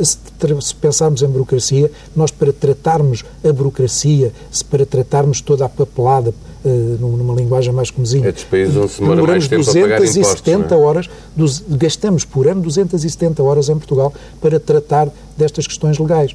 [0.00, 6.34] se pensarmos em burocracia, nós para tratarmos a burocracia, se para tratarmos toda a papelada,
[6.98, 10.74] numa linguagem mais comezinha, é países onde se demora mais tempo 270 impostos, é?
[10.76, 16.34] horas, dos, gastamos por ano 270 horas em Portugal para tratar destas questões legais.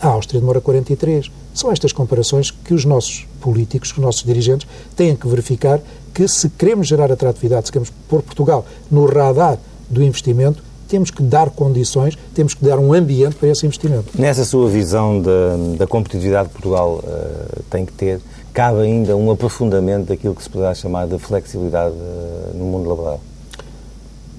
[0.00, 1.30] A Áustria demora 43.
[1.52, 5.80] São estas comparações que os nossos políticos, os nossos dirigentes, têm que verificar
[6.14, 11.22] que se queremos gerar atratividade, se queremos pôr Portugal no radar do investimento, temos que
[11.22, 14.06] dar condições, temos que dar um ambiente para esse investimento.
[14.18, 18.20] Nessa sua visão da, da competitividade que Portugal uh, tem que ter,
[18.52, 23.20] cabe ainda um aprofundamento daquilo que se poderá chamar de flexibilidade uh, no mundo laboral?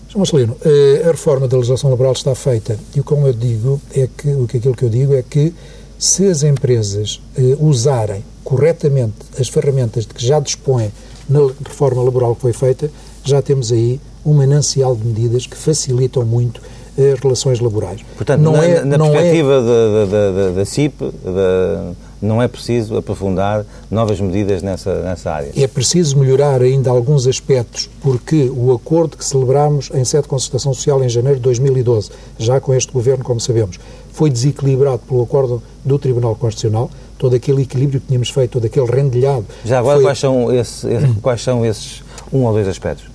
[0.09, 0.17] Sr.
[0.17, 4.29] Marcelino, uh, a reforma da legislação laboral está feita e como eu digo é que,
[4.33, 5.53] o que aquilo que eu digo é que
[5.97, 7.21] se as empresas
[7.59, 10.91] usarem corretamente as ferramentas de que já dispõem
[11.29, 12.89] na reforma laboral que foi feita,
[13.23, 16.59] já temos aí um manancial de medidas que facilitam muito
[16.97, 18.01] as relações laborais.
[18.15, 19.61] Portanto, não na, é, na não é- perspectiva é...
[19.61, 25.51] da, da, da, da CIP, da, não é preciso aprofundar novas medidas nessa, nessa área.
[25.55, 30.73] É preciso melhorar ainda alguns aspectos, porque o acordo que celebramos em sede de consultação
[30.73, 33.79] social em janeiro de 2012, já com este governo, como sabemos,
[34.13, 38.85] foi desequilibrado pelo acordo do Tribunal Constitucional, todo aquele equilíbrio que tínhamos feito, todo aquele
[38.85, 39.45] rendilhado.
[39.65, 40.05] Já agora, foi...
[40.05, 43.05] quais, são esse, esse, quais são esses um ou dois aspectos?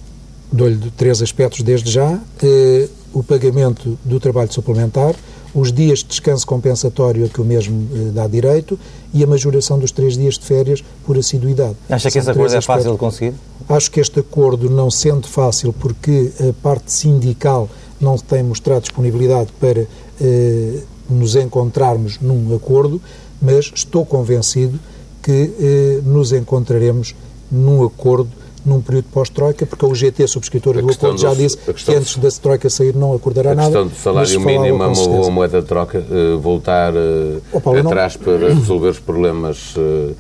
[0.50, 2.18] Dou-lhe três aspectos desde já.
[2.42, 5.14] Eh, o pagamento do trabalho suplementar,
[5.56, 8.78] os dias de descanso compensatório a que o mesmo eh, dá direito
[9.14, 11.76] e a majoração dos três dias de férias por assiduidade.
[11.88, 13.34] Acha que esse acordo é fácil de conseguir?
[13.66, 19.50] Acho que este acordo, não sendo fácil, porque a parte sindical não tem mostrado disponibilidade
[19.58, 19.86] para
[20.20, 23.00] eh, nos encontrarmos num acordo,
[23.40, 24.78] mas estou convencido
[25.22, 27.14] que eh, nos encontraremos
[27.50, 28.28] num acordo
[28.66, 32.68] num período pós-Troika, porque a UGT, subscritora do acordo, já disse que antes da Troika
[32.68, 33.62] sair não acordará nada.
[33.62, 38.16] A questão do salário mínimo boa moeda de troca, uh, voltar uh, oh, Paulo, atrás
[38.16, 38.24] não...
[38.24, 40.14] para resolver os problemas uh,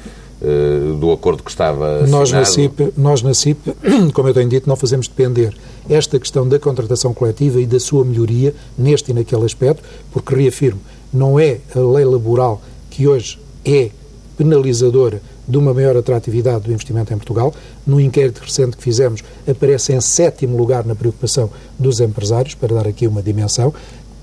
[1.00, 3.74] do acordo que estava nós na, CIP, nós na CIP,
[4.12, 5.52] como eu tenho dito, não fazemos depender
[5.88, 9.82] esta questão da contratação coletiva e da sua melhoria neste e naquele aspecto,
[10.12, 10.80] porque reafirmo,
[11.12, 13.90] não é a lei laboral que hoje é
[14.36, 17.54] penalizadora de uma maior atratividade do investimento em Portugal.
[17.86, 22.88] No inquérito recente que fizemos, aparece em sétimo lugar na preocupação dos empresários, para dar
[22.88, 23.72] aqui uma dimensão.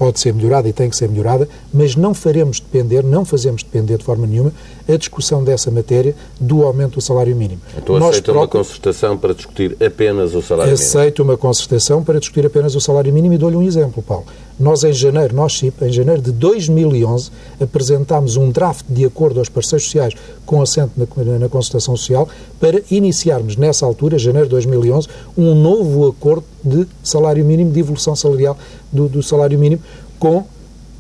[0.04, 3.98] Pode ser melhorada e tem que ser melhorada, mas não faremos depender, não fazemos depender
[3.98, 4.52] de forma nenhuma
[4.86, 7.62] a discussão dessa matéria do aumento do salário mínimo.
[7.78, 8.42] Então Nós aceita próprio...
[8.42, 10.86] uma concertação para discutir apenas o salário mínimo?
[10.86, 14.26] Aceito uma concertação para discutir apenas o salário mínimo e dou-lhe um exemplo, Paulo.
[14.60, 19.48] Nós, em janeiro, nós, CIP, em janeiro de 2011, apresentámos um draft de acordo aos
[19.48, 20.14] parceiros sociais
[20.46, 22.28] com assento na, na consultação social
[22.60, 28.16] para iniciarmos, nessa altura, janeiro de 2011, um novo acordo de salário mínimo, de evolução
[28.16, 28.58] salarial
[28.94, 29.82] do, do salário mínimo,
[30.20, 30.46] com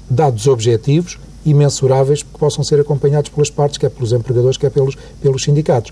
[0.10, 4.96] dados objetivos e mensuráveis que possam ser acompanhados pelas partes, quer pelos empregadores, quer pelos,
[5.22, 5.92] pelos sindicatos.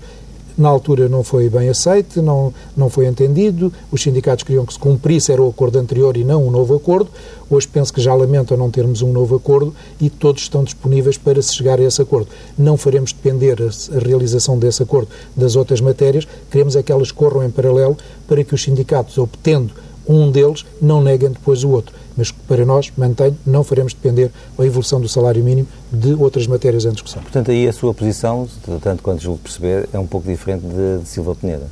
[0.56, 4.78] na altura não foi bem aceite, não, não foi entendido, os sindicatos queriam que se
[4.78, 7.08] cumprisse, era o acordo anterior e não um novo acordo.
[7.50, 11.40] Hoje penso que já lamentam não termos um novo acordo e todos estão disponíveis para
[11.40, 12.28] se chegar a esse acordo.
[12.56, 17.10] Não faremos depender a, a realização desse acordo das outras matérias, queremos é que elas
[17.10, 19.72] corram em paralelo para que os sindicatos, obtendo
[20.08, 24.64] um deles, não neguem depois o outro mas para nós, mantenho, não faremos depender a
[24.64, 27.22] evolução do salário mínimo de outras matérias em discussão.
[27.22, 28.48] Portanto, aí a sua posição,
[28.80, 31.66] tanto quanto julgo perceber, é um pouco diferente de, de Silva Peneda.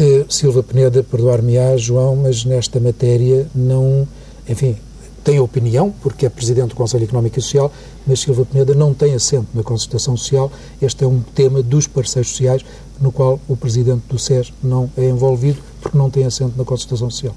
[0.00, 4.08] Uh, Silva Peneda, perdoar-me-á, João, mas nesta matéria não,
[4.48, 4.76] enfim,
[5.22, 7.70] tem opinião, porque é Presidente do Conselho Económico e Social,
[8.06, 10.50] mas Silva Peneda não tem assento na concertação social.
[10.80, 12.64] Este é um tema dos parceiros sociais,
[13.00, 17.10] no qual o Presidente do SES não é envolvido, porque não tem assento na concertação
[17.10, 17.34] social.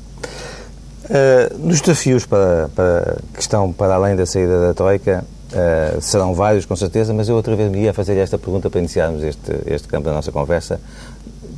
[1.05, 6.34] Uh, nos desafios para, para, que estão para além da saída da Troika, uh, serão
[6.34, 9.51] vários com certeza, mas eu outra vez me ia fazer esta pergunta para iniciarmos este,
[9.67, 10.79] este campo da nossa conversa.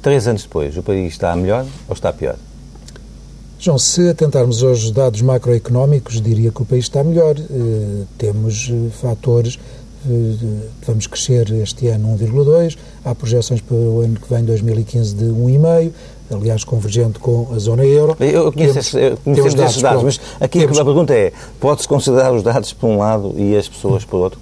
[0.02, 2.36] Três anos depois, o país está melhor ou está pior?
[3.60, 7.36] João, se atentarmos aos dados macroeconómicos, diria que o país está melhor.
[7.38, 8.72] Uh, temos
[9.02, 9.58] fatores
[10.86, 15.92] vamos crescer este ano 1,2, há projeções para o ano que vem, 2015, de 1,5,
[16.32, 18.16] aliás, convergente com a zona euro.
[18.20, 21.88] Eu conheço, temos, eu conheço dados, esses dados, mas aqui temos, a pergunta é, pode-se
[21.88, 24.40] considerar os dados por um lado e as pessoas por outro?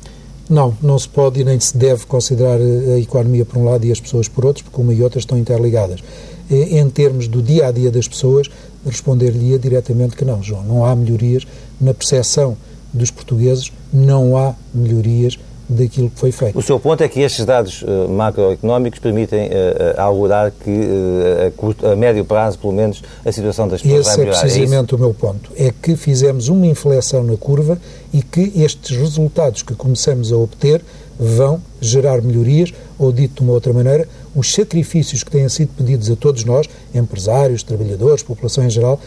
[0.49, 3.91] Não, não se pode e nem se deve considerar a economia por um lado e
[3.91, 6.03] as pessoas por outro, porque uma e outra estão interligadas.
[6.49, 8.47] Em termos do dia a dia das pessoas,
[8.85, 10.63] responder-lhe diretamente que não, João.
[10.63, 11.47] Não há melhorias
[11.81, 12.55] na percepção
[12.93, 16.57] dos portugueos, não há melhorias daquilo que foi feito.
[16.57, 21.91] O seu ponto é que estes dados uh, macroeconómicos permitem uh, augurar que uh, a,
[21.91, 24.37] a, médio prazo, pelo menos, a situação das pessoas Esse vai melhorar.
[24.37, 25.51] Esse é precisamente é o meu ponto.
[25.55, 27.79] É que fizemos uma inflexão na curva
[28.13, 30.81] e que estes resultados que começamos a obter
[31.19, 36.11] vão gerar melhorias, ou dito de uma outra maneira, os sacrifícios que têm sido pedidos
[36.11, 38.99] a todos nós, empresários, trabalhadores, população em geral,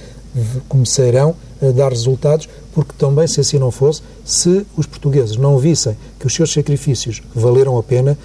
[0.68, 5.96] começarão a dar resultados, porque também, se assim não fosse, se os portugueses não vissem
[6.18, 8.16] que os seus sacrifícios valeram a pena,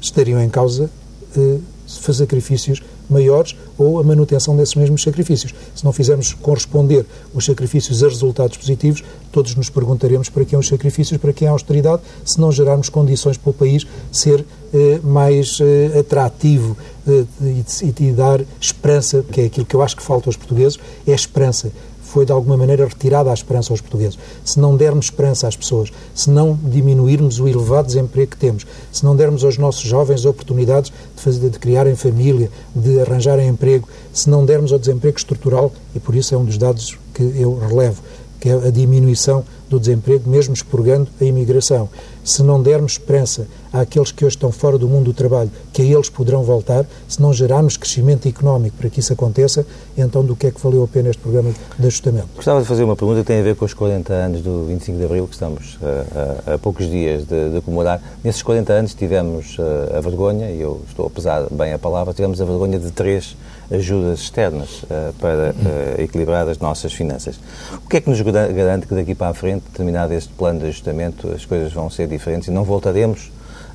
[0.00, 0.90] estariam em causa
[1.36, 5.54] eh, sacrifícios maiores ou a manutenção desses mesmos sacrifícios.
[5.74, 10.66] Se não fizermos corresponder os sacrifícios a resultados positivos, todos nos perguntaremos para quem os
[10.66, 14.44] sacrifícios, para quem a austeridade, se não gerarmos condições para o país ser
[14.74, 19.96] eh, mais eh, atrativo eh, e, e dar esperança, que é aquilo que eu acho
[19.96, 21.70] que falta aos portugueses, é esperança
[22.12, 24.18] foi de alguma maneira retirada a esperança aos portugueses.
[24.44, 29.02] Se não dermos esperança às pessoas, se não diminuirmos o elevado desemprego que temos, se
[29.02, 34.28] não dermos aos nossos jovens oportunidades de, fazer, de criarem família, de arranjarem emprego, se
[34.28, 38.02] não dermos ao desemprego estrutural, e por isso é um dos dados que eu relevo,
[38.42, 41.88] que é a diminuição do desemprego, mesmo expurgando a imigração.
[42.24, 45.84] Se não dermos esperança àqueles que hoje estão fora do mundo do trabalho, que a
[45.84, 49.64] eles poderão voltar, se não gerarmos crescimento económico para que isso aconteça,
[49.96, 52.26] então do que é que valeu a pena este programa de ajustamento?
[52.34, 54.98] Gostava de fazer uma pergunta que tem a ver com os 40 anos do 25
[54.98, 58.02] de Abril, que estamos a, eh, a, a poucos dias de, de, comemorar.
[58.24, 62.12] Nesses 40 anos tivemos eh, a vergonha, e eu estou a pesar bem a palavra,
[62.12, 63.36] tivemos a vergonha de três
[63.72, 67.40] ajudas externas uh, para uh, equilibrar as nossas finanças.
[67.84, 70.66] O que é que nos garante que daqui para a frente, terminado este plano de
[70.66, 73.30] ajustamento, as coisas vão ser diferentes e não voltaremos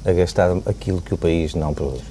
[0.06, 2.02] a gastar aquilo que o país não produz?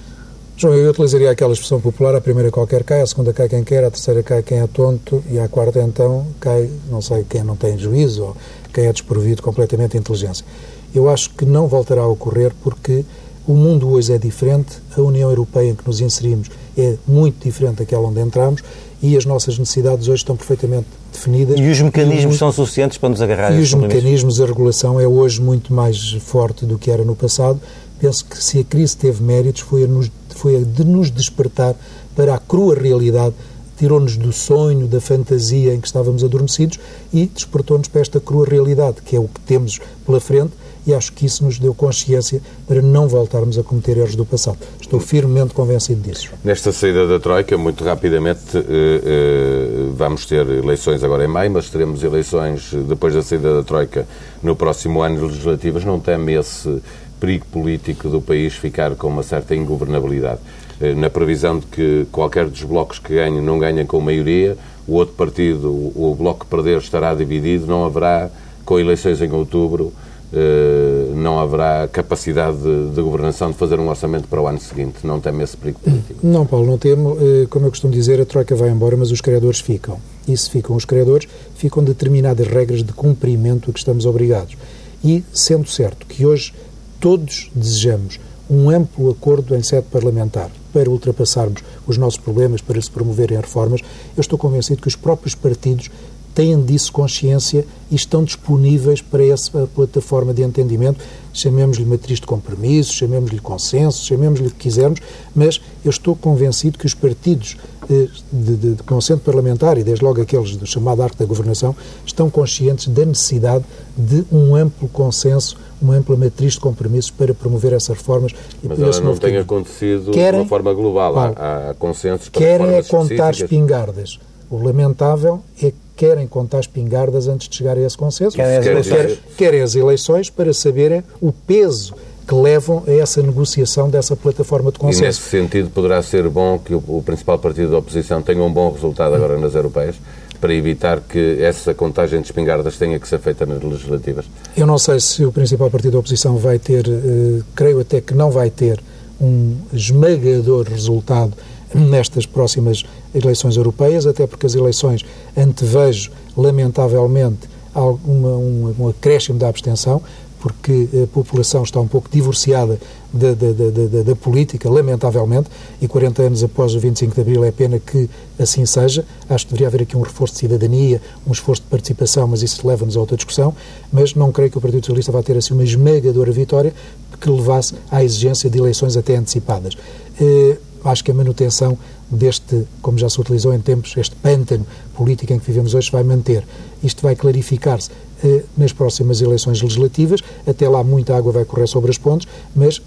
[0.59, 3.85] João, eu utilizaria aquela expressão popular, a primeira qualquer cai, a segunda cai quem quer,
[3.85, 7.57] a terceira cai quem é tonto e a quarta então cai, não sei, quem não
[7.57, 8.37] tem juízo ou
[8.72, 10.46] quem é desprovido completamente de inteligência.
[10.94, 13.05] Eu acho que não voltará a ocorrer porque
[13.46, 17.77] o mundo hoje é diferente, a União Europeia em que nos inserimos é muito diferente
[17.77, 18.62] daquela onde entramos
[19.03, 21.59] e as nossas necessidades hoje estão perfeitamente definidas.
[21.59, 25.07] E os mecanismos e, são suficientes para nos agarrar E os mecanismos, a regulação é
[25.07, 27.61] hoje muito mais forte do que era no passado.
[27.99, 31.75] Penso que se a crise teve méritos foi a, nos, foi a de nos despertar
[32.15, 33.35] para a crua realidade
[33.77, 36.79] tirou-nos do sonho, da fantasia em que estávamos adormecidos
[37.12, 40.53] e despertou-nos para esta crua realidade, que é o que temos pela frente
[40.87, 44.59] e acho que isso nos deu consciência para não voltarmos a cometer erros do passado.
[44.81, 46.31] Estou firmemente convencido disso.
[46.45, 48.62] Nesta saída da Troika, muito rapidamente, eh,
[49.05, 54.07] eh, vamos ter eleições agora em maio, mas teremos eleições depois da saída da Troika
[54.43, 55.85] no próximo ano legislativas.
[55.85, 56.81] Não teme esse
[57.19, 60.41] perigo político do país ficar com uma certa ingovernabilidade?
[60.81, 64.94] Eh, na previsão de que qualquer dos blocos que ganhe não ganha com maioria, o
[64.94, 68.31] outro partido, o bloco que perder, estará dividido, não haverá,
[68.65, 69.92] com eleições em outubro,
[70.33, 74.98] eh, não haverá capacidade de, de, governação de fazer um orçamento para o ano seguinte.
[75.03, 76.21] Não teme esse perigo político?
[76.23, 77.17] Não, Paulo, não temo.
[77.21, 79.98] Eh, como eu costumo dizer, a Troika vai embora, mas os criadores ficam.
[80.29, 84.59] E se ficam os criadores, ficam determinadas regras de cumprimento a que estamos obrigados.
[85.03, 86.53] E sendo certo que hoje
[87.00, 92.90] todos desejamos um amplo acordo em sede parlamentar para ultrapassarmos os nossos problemas, para se
[92.90, 93.81] promoverem reformas,
[94.14, 95.90] eu estou convencido que os próprios partidos
[96.37, 101.03] têm disso consciência e estão disponíveis para essa plataforma de entendimento.
[101.33, 105.01] Chamemos-lhe matriz de compromisso, chamemos-lhe consenso, chamemos-lhe o que quisermos,
[105.35, 107.57] mas eu estou convencido que os partidos
[107.89, 111.75] eh, de, de, de consenso parlamentar e desde logo aqueles do chamado arco da governação
[112.05, 113.65] estão conscientes da necessidade
[113.97, 118.33] de um amplo consenso, uma ampla matriz de compromissos para promover essas reformas.
[118.63, 121.17] E Mas ela não tem acontecido querem, de uma forma global.
[121.17, 124.19] há, há consensos para Querem é contar espingardas.
[124.51, 128.37] O lamentável é que querem contar espingardas antes de chegar a esse consenso.
[128.37, 131.94] Querem as eleições, querem as eleições para saberem o peso
[132.27, 135.03] que levam a essa negociação dessa plataforma de consenso.
[135.03, 138.73] E nesse sentido poderá ser bom que o, principal partido da oposição tenha um bom
[138.73, 139.97] resultado agora nas europeias?
[140.38, 144.27] para evitar que essa contagem de espingardas tenha que ser feita nas legislativas?
[144.55, 148.13] Eu não sei se o principal partido da oposição vai ter, eh, creio até que
[148.15, 148.79] não vai ter
[149.19, 151.33] um esmagador resultado
[151.75, 152.85] nestas próximas
[153.17, 155.04] eleições europeias, até porque as eleições
[155.37, 160.02] antevejo, lamentavelmente, alguma, um, um acréscimo da abstenção,
[160.38, 162.79] porque a população está um pouco divorciada
[163.12, 165.48] da, da, da, da, política, lamentavelmente,
[165.81, 168.08] e 40 anos após o 25 de Abril é pena que
[168.38, 169.04] assim seja.
[169.29, 172.67] Acho que deveria haver aqui um reforço de cidadania, um esforço de participação, mas isso
[172.67, 173.54] leva-nos a outra discussão.
[173.90, 176.73] Mas não creio que o Partido Socialista vá ter assim uma esmagadora vitória
[177.21, 179.75] que levasse à exigência de eleições até antecipadas.
[180.21, 181.77] Eh, acho que a manutenção
[182.11, 186.04] deste, como já se utilizou em tempos, este pântano político em que vivemos hoje vai
[186.04, 186.44] manter.
[186.83, 187.90] Isto vai clarificar-se
[188.25, 190.21] eh, nas próximas eleições legislativas.
[190.46, 192.81] Até lá muita água vai correr sobre as pontes, mas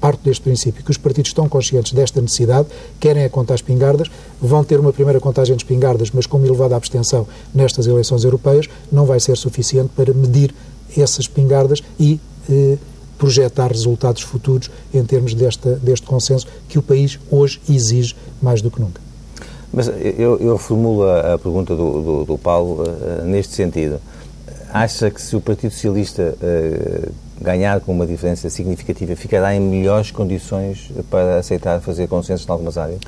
[0.00, 2.68] parte deste princípio que os partidos estão conscientes desta necessidade,
[3.00, 4.08] querem a contar espingardas,
[4.40, 8.68] vão ter uma primeira contagem de espingardas, mas com uma elevada abstenção nestas eleições europeias,
[8.90, 10.54] não vai ser suficiente para medir
[10.96, 12.78] essas espingardas e eh,
[13.18, 18.70] projetar resultados futuros em termos desta, deste consenso que o país hoje exige mais do
[18.70, 19.00] que nunca.
[19.72, 24.00] Mas eu, eu formulo a, pergunta do, do, do Paulo uh, neste sentido.
[24.72, 30.10] Acha que se o Partido Socialista uh, ganhar com uma diferença significativa, ficará em melhores
[30.10, 33.00] condições para aceitar fazer consensos em algumas áreas?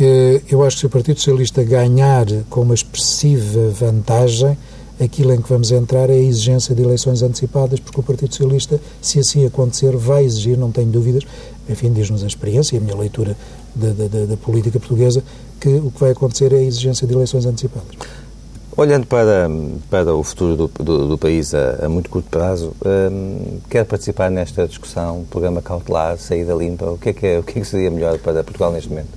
[0.00, 4.56] Eh, eu acho que se o Partido Socialista ganhar com uma expressiva vantagem,
[5.04, 8.80] aquilo em que vamos entrar é a exigência de eleições antecipadas, porque o Partido Socialista,
[9.00, 11.24] se assim acontecer, vai exigir, não tenho dúvidas,
[11.68, 13.36] enfim, diz-nos a experiência e a minha leitura
[13.74, 15.22] da, da, da, política portuguesa,
[15.60, 17.88] que o que vai acontecer é a exigência de eleições antecipadas.
[18.74, 19.50] Olhando para,
[19.90, 24.30] para o futuro do, do, do país a, a, muito curto prazo, um, quer participar
[24.30, 26.86] nesta discussão, programa cautelar, saída limpa?
[26.86, 29.10] O que é que, é, o que, é que seria melhor para Portugal neste momento?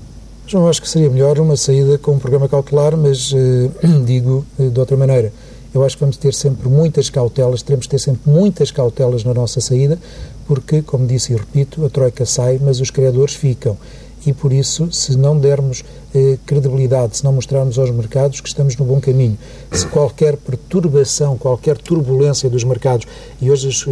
[0.46, 3.36] João, acho que seria melhor uma saída com um programa cautelar, mas uh,
[4.06, 5.32] digo uh, de outra maneira
[5.76, 9.34] eu acho que vamos ter sempre muitas cautelas, teremos de ter sempre muitas cautelas na
[9.34, 10.00] nossa saída,
[10.48, 13.78] porque, como disse e repito, a Troika sai, mas os criadores ficam.
[14.26, 18.76] E por isso, se não dermos eh, credibilidade, se não mostrarmos aos mercados que estamos
[18.76, 19.38] no bom caminho,
[19.72, 23.06] se qualquer perturbação, qualquer turbulência dos mercados,
[23.40, 23.92] e hoje eh,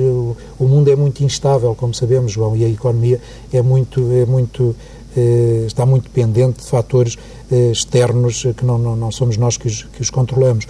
[0.58, 3.22] o mundo é muito instável, como sabemos, João, e a economia
[3.52, 4.76] é muito, é muito
[5.16, 7.18] eh, está muito dependente de fatores
[7.52, 10.66] eh, externos que não, não, não somos nós que os, que os controlamos.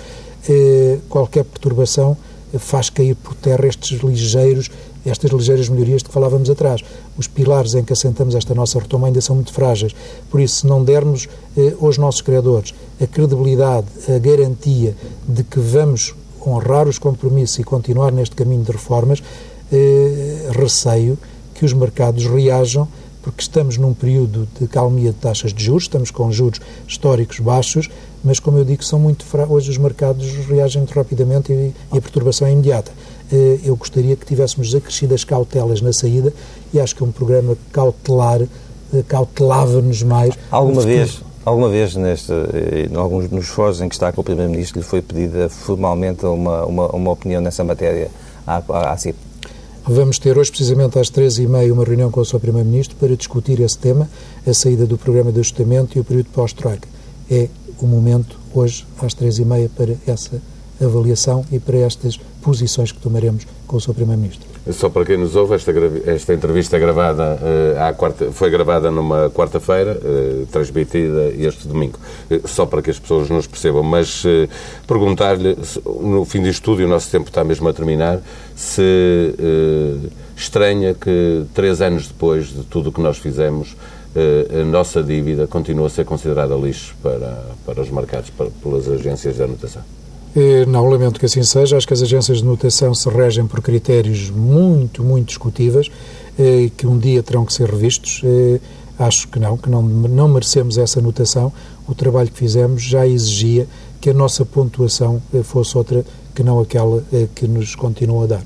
[0.47, 2.17] Eh, qualquer perturbação
[2.59, 4.69] faz cair por terra estes ligeiros,
[5.05, 6.81] estas ligeiras melhorias de que falávamos atrás.
[7.17, 9.93] Os pilares em que assentamos esta nossa retoma ainda são muito frágeis.
[10.29, 11.27] Por isso, se não dermos
[11.57, 14.95] eh, aos nossos criadores a credibilidade, a garantia
[15.27, 16.13] de que vamos
[16.45, 19.23] honrar os compromissos e continuar neste caminho de reformas,
[19.71, 21.17] eh, receio
[21.53, 22.87] que os mercados reajam
[23.23, 27.89] porque estamos num período de calmia de taxas de juros, estamos com juros históricos baixos,
[28.21, 32.01] mas como eu digo, são muito hoje os mercados reagem muito rapidamente e, e a
[32.01, 32.91] perturbação é imediata.
[33.31, 36.33] Eh, eu gostaria que tivéssemos acrescidas cautelas na saída
[36.73, 40.37] e acho que um programa cautelar eh, cautelava-nos mais.
[40.51, 44.23] Alguma vez, alguma vez neste, eh, em alguns nos fóruns em que está com o
[44.23, 48.11] Primeiro-Ministro lhe foi pedida formalmente uma, uma, uma opinião nessa matéria
[48.45, 49.15] à, à, à CIP?
[49.85, 52.39] Vamos ter hoje, precisamente às três e meia, uma reunião com o Sr.
[52.39, 54.09] Primeiro-Ministro para discutir esse tema,
[54.47, 56.87] a saída do programa de ajustamento e o período pós-troika.
[57.29, 57.49] É
[57.81, 60.41] o momento, hoje, às três e meia, para essa
[60.81, 63.93] avaliação e para estas posições que tomaremos com o Sr.
[63.93, 64.53] Primeiro-Ministro.
[64.71, 65.73] Só para quem nos ouve, esta,
[66.05, 71.99] esta entrevista é gravada, uh, quarta, foi gravada numa quarta-feira, uh, transmitida este domingo.
[72.31, 73.83] Uh, só para que as pessoas nos percebam.
[73.83, 74.23] Mas
[74.87, 78.21] perguntar-lhe, no fim tudo, e o nosso tempo está mesmo a terminar,
[78.55, 79.33] se
[80.35, 83.75] estranha que três anos depois de tudo o que nós fizemos,
[84.15, 89.35] a nossa dívida continua a ser considerada lixo para, para os mercados, para, pelas agências
[89.35, 89.81] de anotação.
[90.67, 91.77] Não lamento que assim seja.
[91.77, 95.89] Acho que as agências de notação se regem por critérios muito, muito discutíveis.
[96.39, 98.21] e que um dia terão que ser revistos.
[98.97, 101.51] Acho que não, que não, não merecemos essa notação.
[101.87, 103.67] O trabalho que fizemos já exigia
[104.01, 106.03] que a nossa pontuação fosse outra
[106.33, 107.03] que não aquela
[107.35, 108.43] que nos continua a dar.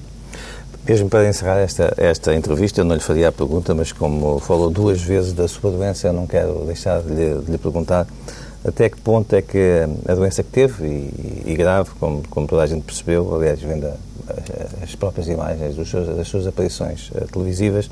[0.87, 4.69] Mesmo para encerrar esta, esta entrevista, eu não lhe faria a pergunta, mas como falou
[4.69, 8.07] duas vezes da sua doença, eu não quero deixar de lhe, de lhe perguntar
[8.67, 12.63] até que ponto é que a doença que teve, e, e grave, como, como toda
[12.63, 13.87] a gente percebeu, aliás, vendo
[14.83, 17.89] as próprias imagens dos das suas aparições uh, televisivas,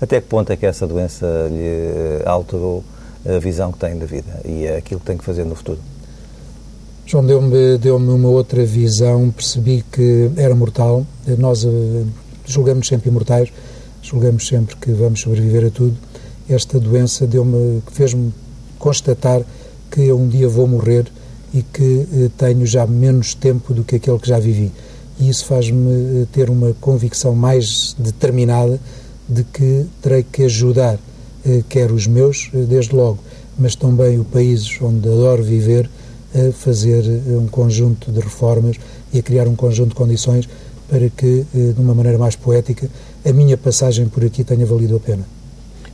[0.00, 2.82] até que ponto é que essa doença lhe alterou
[3.24, 5.78] a visão que tem da vida e aquilo que tem que fazer no futuro?
[7.06, 11.06] João deu-me deu uma outra visão, percebi que era mortal.
[11.38, 12.06] Nós uh,
[12.44, 13.52] julgamos sempre imortais,
[14.02, 15.96] julgamos sempre que vamos sobreviver a tudo.
[16.48, 18.32] Esta doença deu-me, fez-me
[18.78, 19.42] constatar
[19.90, 21.06] que eu um dia vou morrer
[21.52, 24.70] e que eh, tenho já menos tempo do que aquele que já vivi.
[25.18, 28.78] E isso faz-me eh, ter uma convicção mais determinada
[29.28, 30.98] de que terei que ajudar,
[31.46, 33.18] eh, quer os meus, desde logo,
[33.58, 35.88] mas também o país onde adoro viver,
[36.34, 38.76] a fazer um conjunto de reformas
[39.12, 40.46] e a criar um conjunto de condições
[40.86, 42.88] para que, de uma maneira mais poética,
[43.24, 45.26] a minha passagem por aqui tenha valido a pena.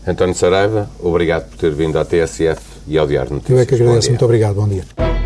[0.05, 3.59] António Saraiva, obrigado por ter vindo à TSF e ao Diário Notícias.
[3.59, 4.11] Eu é que agradeço.
[4.11, 4.55] Muito obrigado.
[4.55, 5.24] Bom dia.